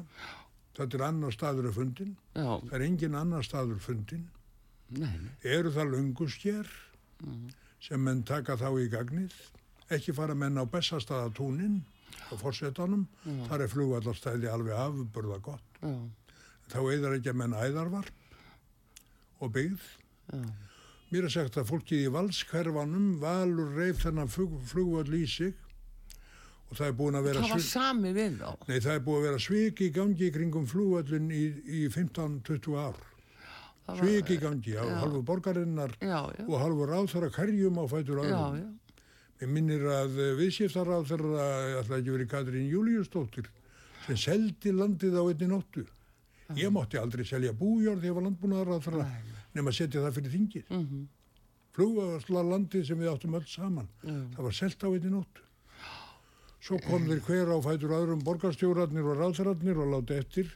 [0.73, 2.15] Þetta er annar staður af fundin.
[2.33, 4.23] Já, Það er engin annar staður fundin.
[4.89, 6.67] nei, eru það löngusker
[7.23, 7.51] Mm.
[7.79, 9.31] sem menn taka þá í gagnið?
[9.89, 11.81] Ekki fara menn á bestastaðatúnin
[12.31, 13.05] og fórsetanum
[13.47, 15.63] þar er flugvallarstæði alveg afburða gott.
[15.81, 15.93] Já,
[16.69, 18.11] þá eðar ekki að menn æðarvarp
[19.41, 19.79] og byggð.
[20.33, 20.41] Já,
[21.11, 25.53] mér er sagt að fólkið í valskverfanum valur reif þennan flug, flugvall í sig
[26.73, 28.51] og það er búin að vera það var sami við þá.
[28.67, 32.97] Nei, það er búin að vera svik í gangi kringum flugvallin í, í 15-20 ár.
[33.83, 37.85] Það var- svik í gangi á halvu borgarinnar Já, já, og halvu ráþara hverjum á
[37.91, 38.69] fætur já, já.
[39.43, 41.47] Mér minnir að viðskiptaráþara,
[41.81, 43.49] alltaf ekki verið Katrín Júliusdóttir,
[44.07, 45.83] sem seldi landið á einni nóttu.
[46.55, 49.05] Ég mátti aldrei selja bújörð þegar ég var landbúnaðaráþara
[49.55, 50.65] nema að setja það fyrir þingið.
[50.69, 51.03] Mm Mhm.
[51.73, 55.41] Flugvarsla landið sem við áttum öll saman, það var selt á einni nóttu.
[56.63, 60.51] Svo kom þeir hver á fætur öðrum borgarstjórarnir og ráþararnir og láti eftir.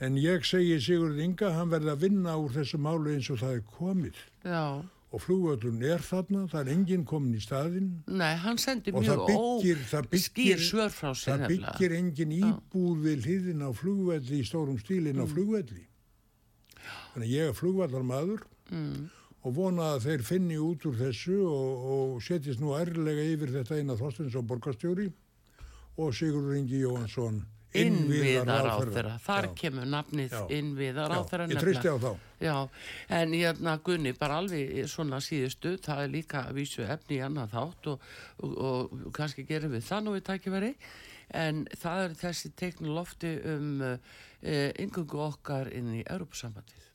[0.00, 3.54] En ég segi Sigurð Inga, hann verði að vinna úr þessu málu eins og það
[3.58, 4.62] er komið Já,
[5.10, 9.24] og flugvöllun er þarna, það er enginn komin í staðinn nei, hann sendi og mjög
[9.28, 11.72] byggir, það byggir, skýr svör frá sér það nefnilega.
[11.76, 15.32] byggir enginn íbúð við hliðin á flugvelli í stórum stílinn á Mm.
[15.34, 15.84] flugvelli.
[17.12, 19.08] Þannig að ég er flugvallarmadur mm.
[19.44, 23.76] og vona að þeir finni út úr þessu og, og setjist nú ærlega yfir þetta
[23.80, 25.10] eina Þorstinsson borgarstjóri
[26.00, 27.42] og Sigurður Ingi Jóhansson
[27.78, 29.52] innviðar á þeirra þar Já.
[29.60, 32.10] kemur nafnið innviðar á Já, þeirra ég treysti á þá.
[32.42, 32.56] Já,
[33.20, 37.22] en ég na, Gunni bara alveg svona síðustu það er líka að vísu efni í
[37.22, 38.10] annað þátt og,
[38.42, 38.58] og,
[38.90, 40.72] og kannski gerum við það nú við tækifæri
[41.38, 43.96] en það er þessi teiknu lofti um uh,
[44.82, 46.88] yngungu okkar inn í Europasambandið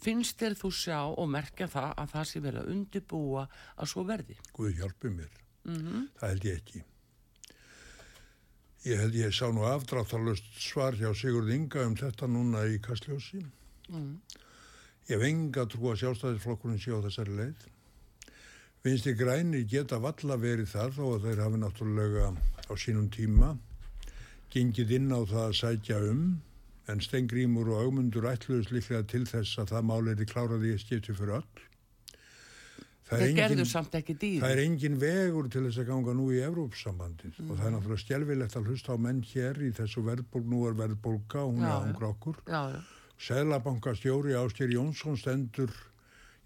[0.00, 4.04] finnst þér þú sjá og merkja það að það sé verið að undibúa að svo
[4.08, 5.40] verði Guð hjálpi mér.
[5.68, 6.84] mm Það held ég ekki.
[8.86, 13.40] Ég held ég sá nú afdráttarlust svar hjá Sigurð Inga um þetta núna í Kastljósi.
[13.90, 14.12] Mm.
[15.08, 17.64] Ég hef enga trú að sjálfstæðisflokkurinn sé á þessari leið.
[18.86, 23.56] Vinsti grænir geta valla verið það þó að þeir hafi náttúrulega á sínum tíma
[24.54, 26.22] gengið inn á það að sækja um
[26.86, 31.16] en Stengrímur og Augmundur ætluðust líklega til þess að það mál í kláraði í skipti
[31.18, 31.65] fyrir öll.
[33.06, 36.12] Það er engin- gerðu samt ekki dýr Það er engin vegur til þess að ganga
[36.18, 40.02] nú í Evrópssambandið og það er náttúrulega stjelvilegt að hlusta á menn hér í þessu
[40.02, 42.40] verðbólg, nú er verðbólga, hún Já, er ángra okkur.
[43.26, 45.70] Sæðlabankastjóri Ásker Jónsson stendur,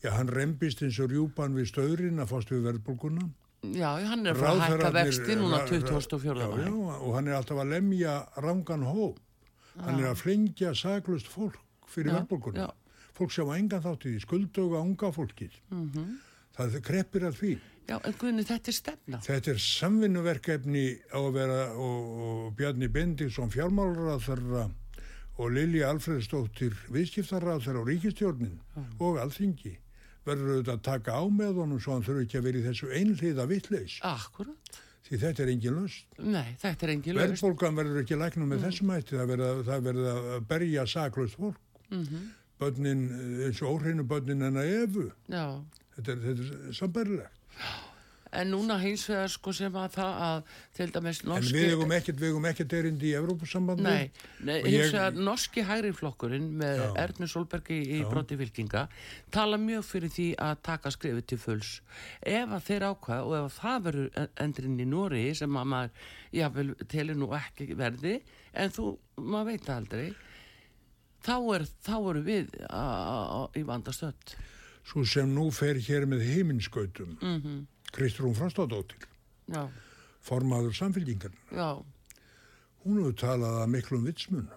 [0.04, 3.24] já hann rembist eins og rjúpan við stöðrin að fást við verðbólguna.
[3.62, 6.40] já, hann er frá að hækka vexti núna ra- ra- 24.
[6.40, 9.18] Já, já, og hann er alltaf að lemja rangan hóp.
[9.80, 11.56] Hann er að flengja saklust fólk
[11.86, 12.70] fyrir verðbólguna.
[13.16, 15.50] Fólk sem á engan þátt í því, skulduga unga fólkið.
[15.70, 16.18] Mhm.
[16.56, 17.52] Það kreppir að því.
[17.90, 19.18] Já, en Guðni, þetta er stefna.
[19.24, 24.64] Þetta er samvinnuverkefni á að vera og, og Bjarni Bendilsson fjármálurrað þeirra
[25.40, 28.58] og Lilja Alfredsdóttir viðskiptarrað þeirra á ríkistjórnin
[29.00, 29.72] og alþingi
[30.26, 32.90] verður auðvitað að taka á með honum svo hann þurfi ekki að vera í þessu
[32.98, 34.80] einhliða vittleis Akkurat.
[35.08, 36.18] því þetta er engin löst.
[36.20, 37.32] Nei, þetta er engin lögst.
[37.40, 41.58] Verðbólgan verður ekki læknum með þessum hætti, það verður verður að berja saklaust fólk.
[41.90, 42.28] Mhm.
[42.60, 43.04] Bönnin,
[43.46, 45.06] eins og óhreinu bönnin en að efu.
[45.32, 45.46] Já,
[46.00, 47.36] Þetta er, er sambarilegt.
[48.32, 51.52] en núna hins vegar sko sem að það að til dæmis En norski...
[51.56, 53.82] við eigum ekkert, við eigum ekkert erindi í Evrópusambandi.
[53.82, 54.12] Nei,
[54.46, 56.84] nei hins ég- vegar norski hægriflokkurinn með Já.
[57.02, 58.06] Ernu Solberg í, í Já.
[58.12, 58.84] broti fylkinga
[59.34, 61.72] tala mjög fyrir því að taka skrifið til fulls.
[62.22, 66.06] Ef að þeir ákvað og ef að það verður endurinn í Nóri sem að maður,
[66.38, 68.14] jável, telur nú ekki verði,
[68.54, 68.92] en þú,
[69.26, 70.06] maður veit aldrei,
[71.26, 72.54] þá, er, þá eru við
[73.58, 74.36] í vandastöld.
[74.84, 77.40] Svo sem nú fer hér með heiminskautum, mm.
[77.40, 77.66] -hmm.
[77.92, 79.06] Kristrún Frostadóttir,
[80.20, 81.32] formaður samfélgingar.
[81.52, 81.84] já,
[82.84, 84.48] Hún hefur talað að miklum vitsmunum.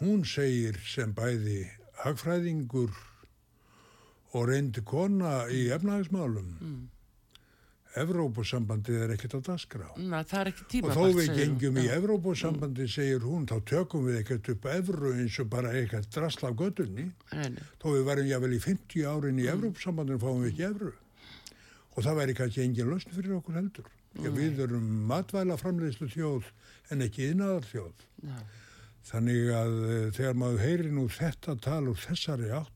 [0.00, 1.70] Hún segir sem bæði
[2.02, 2.90] hagfræðingur
[4.32, 6.50] og reyndi kona í efnahagsmálum.
[6.60, 6.88] Mm.
[7.98, 9.88] Evrópusambandið er ekkert á dasgrá.
[9.98, 15.12] na, Og þó við gengjum í Evrópusambandið, segir hún, þá tökum við ekkert upp evru
[15.16, 17.10] eins og bara ekkert drasla göttunni.
[17.32, 17.50] Nei,
[17.82, 20.92] Þó við varum jável í 50 árin í Evrópusambandinu fáum við ekki evru.
[21.96, 23.90] Og það væri kannski engin löst fyrir okkur heldur.
[24.18, 26.48] Já, við erum matvæla framleiðslu þjóð
[26.90, 28.06] en ekki innaðar þjóð.
[28.26, 28.38] já,
[29.10, 32.74] Þannig að eh, þegar maður heyri nú þetta tal úr þessari átt,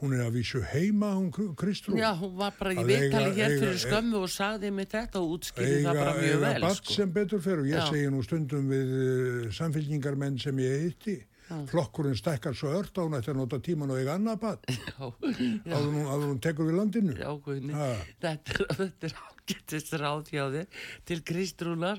[0.00, 1.98] hún er að vísu heima, hún Kristrún.
[2.00, 4.88] Já, hún var bara í Að viðtali eiga- hér eiga- fyrir skömmu og sagði mig
[4.92, 6.92] þetta og útskýrði það bara mjög eiga vel, barn sko.
[6.94, 7.88] sem betur fer og ég Já.
[7.90, 11.18] segi nú stundum við uh, samfélkingarmenn sem ég hitti
[11.66, 15.10] flokkurinn stækkar svo ört á hún eftir að nota tíman og eiga annað já,
[15.74, 17.26] áður hún, hún tekur við landinu já,
[18.22, 20.66] þetta þetta er ágættist ráð hjá þér
[21.10, 21.98] til Kristrúnar,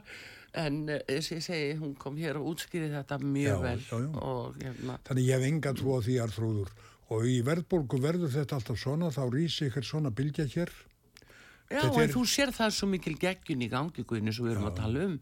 [0.55, 3.83] en eh, eins og ég segi, hún kom hér og útskýrði þetta mjög Já, vel
[3.83, 4.23] já, já.
[4.23, 6.71] og hérna, þannig ég hef enga trú á því arþrúður
[7.11, 11.91] og í verðbólgu verður þetta alltaf svona þá rýsi ykkur svona bylgja hér já, Þetta
[11.91, 14.75] en er- þú sér það svo mikil geggjun í gangi, Guðni, sem við erum að
[14.81, 15.13] tala um.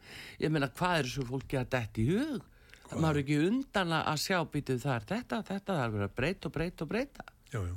[0.42, 2.48] Ég meina, hvað er þessu fólki að detti í hug?
[2.90, 6.16] Maður er ekki undan að sjá býtuð það er þetta, þetta, það er verið að
[6.18, 7.26] breyta og breyta og breyta.
[7.54, 7.76] já, já.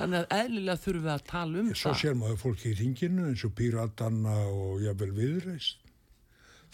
[0.00, 1.98] Þannig að eðlilega þurfum við að tala um svo það.
[2.00, 5.78] sér maður fólki í þinginu eins og píratanna og jafnvel viðreist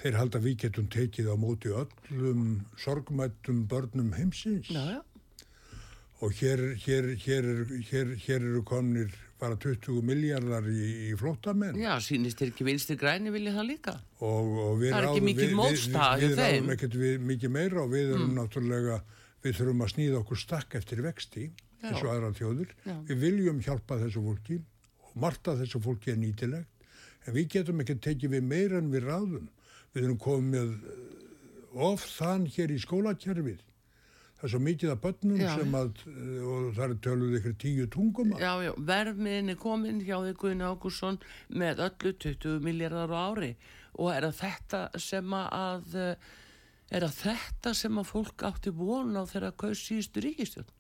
[0.03, 2.43] þeir halda við getum tekið á móti öllum
[2.79, 5.01] sorgmættum börnum heimsins Já, já.
[6.25, 11.77] Og hér, hér, hér, er- hér, hér eru komnir bara 20 miljardar í, í flóttamenn
[11.77, 13.93] Já, sýnist þér ekki vinstri græni vilja það líka?
[14.25, 16.47] og, og við Það er ekki ráðum- mikil við- við- mótstaða við, hjá við þeim.
[16.47, 16.57] Mm.
[16.57, 18.97] ráðum ekkert við, mikið meira og við erum náttúrulega
[19.45, 21.91] við þurfum að snýða okkur stakk eftir vexti Já.
[21.91, 22.97] eins og aðra þjóður Já.
[23.13, 24.57] við viljum hjálpa þessu fólki
[25.05, 26.89] og margt af þessu fólki er nýtilegt
[27.27, 29.49] en við getum ekki tekið við meira en við ráðum
[29.93, 30.73] við erum komið
[31.77, 33.61] of þann hér í skólakerfið
[34.37, 35.51] það er svo mikið af börnum Já.
[35.57, 40.01] sem að eh, og það er töluð ykkur tíu tungum Já, já, verðmiðin er komin
[40.05, 43.53] hjá þig Guðni Ágúrsson með öllu 20 miljardar á ári.
[43.97, 46.33] Og er að þetta sem að eh,
[46.93, 50.73] er að þetta sem að fólk átti von á þegar að kaus síðustu ríkistjórn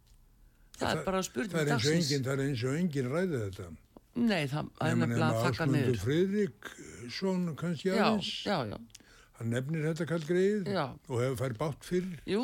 [0.76, 1.96] það er bara það er eins og dagsins.
[1.96, 3.68] engin, það er eins og engin ræði þetta.
[4.16, 5.98] Nei, það er nefnilega að þakka niður.
[6.02, 6.70] Friðrik
[7.12, 8.30] svona kannski Já, aðeins.
[8.46, 8.76] já, já,
[9.38, 10.84] hann nefnir þetta kallgreið Já.
[11.08, 12.20] og hefur fær bátt fyrir.
[12.28, 12.42] Jú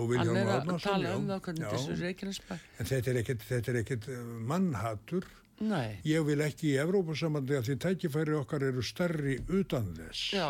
[0.00, 1.70] og Vilhjálmur Átnarsson Já.
[1.70, 4.22] þessu Reykjanesbæ en þetta er ekkert, þetta er ekkert eh,
[4.52, 5.26] mannhatur.
[5.64, 10.32] Nei, ég vil ekki í Evrópusamandi að því tækifæri okkar eru stærri utan þess.
[10.34, 10.48] Já,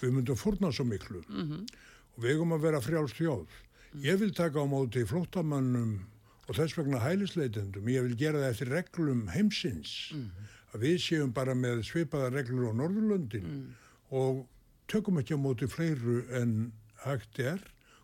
[0.00, 1.20] við myndum fórna svo miklu.
[1.28, 1.66] Mhm.
[2.12, 3.60] og við eigum að vera frjálst þjóð.
[4.04, 5.92] Ég vil taka á móti flóttamannum
[6.48, 7.84] og þess vegna hælisleitendum.
[7.88, 10.12] Ég vil gera það eftir reglum heimsins.
[10.12, 10.30] Mhm.
[10.72, 13.44] að við séum bara með svipaða reglur á Norðurlöndin.
[13.44, 13.74] Mm.
[14.12, 14.44] Og
[14.92, 16.72] tökum ekki á móti fleiru en
[17.06, 17.58] hægt er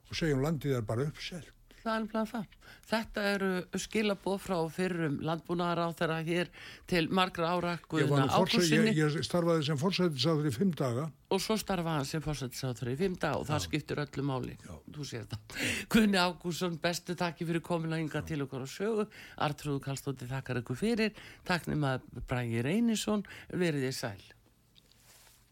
[0.08, 2.46] og segjum landið er bara uppselt Það er nefnilega það.
[2.90, 3.48] Þetta eru
[3.80, 6.48] skilabóð frá fyrrum landbúnaðar á þeirra hér
[6.90, 10.52] til margra ára ég, Guðna var nú forsæ- Ágússinni ég, ég starfaði sem forsætisáður í
[10.58, 14.24] fimm daga og svo starfa hann sem fórsættisáþur í fimm dag og það skiptir öllu
[14.26, 14.56] máli.
[14.90, 15.56] Þú sér það.
[15.94, 19.06] Guðni Ágússon, bestu takki fyrir komin að ynga til okkar á sögu.
[19.38, 21.14] Artrúðu Kallstótti þakkar ykkur fyrir.
[21.46, 23.22] Takk nema Bræði Reynisson.
[23.54, 24.26] Verið þið sæl.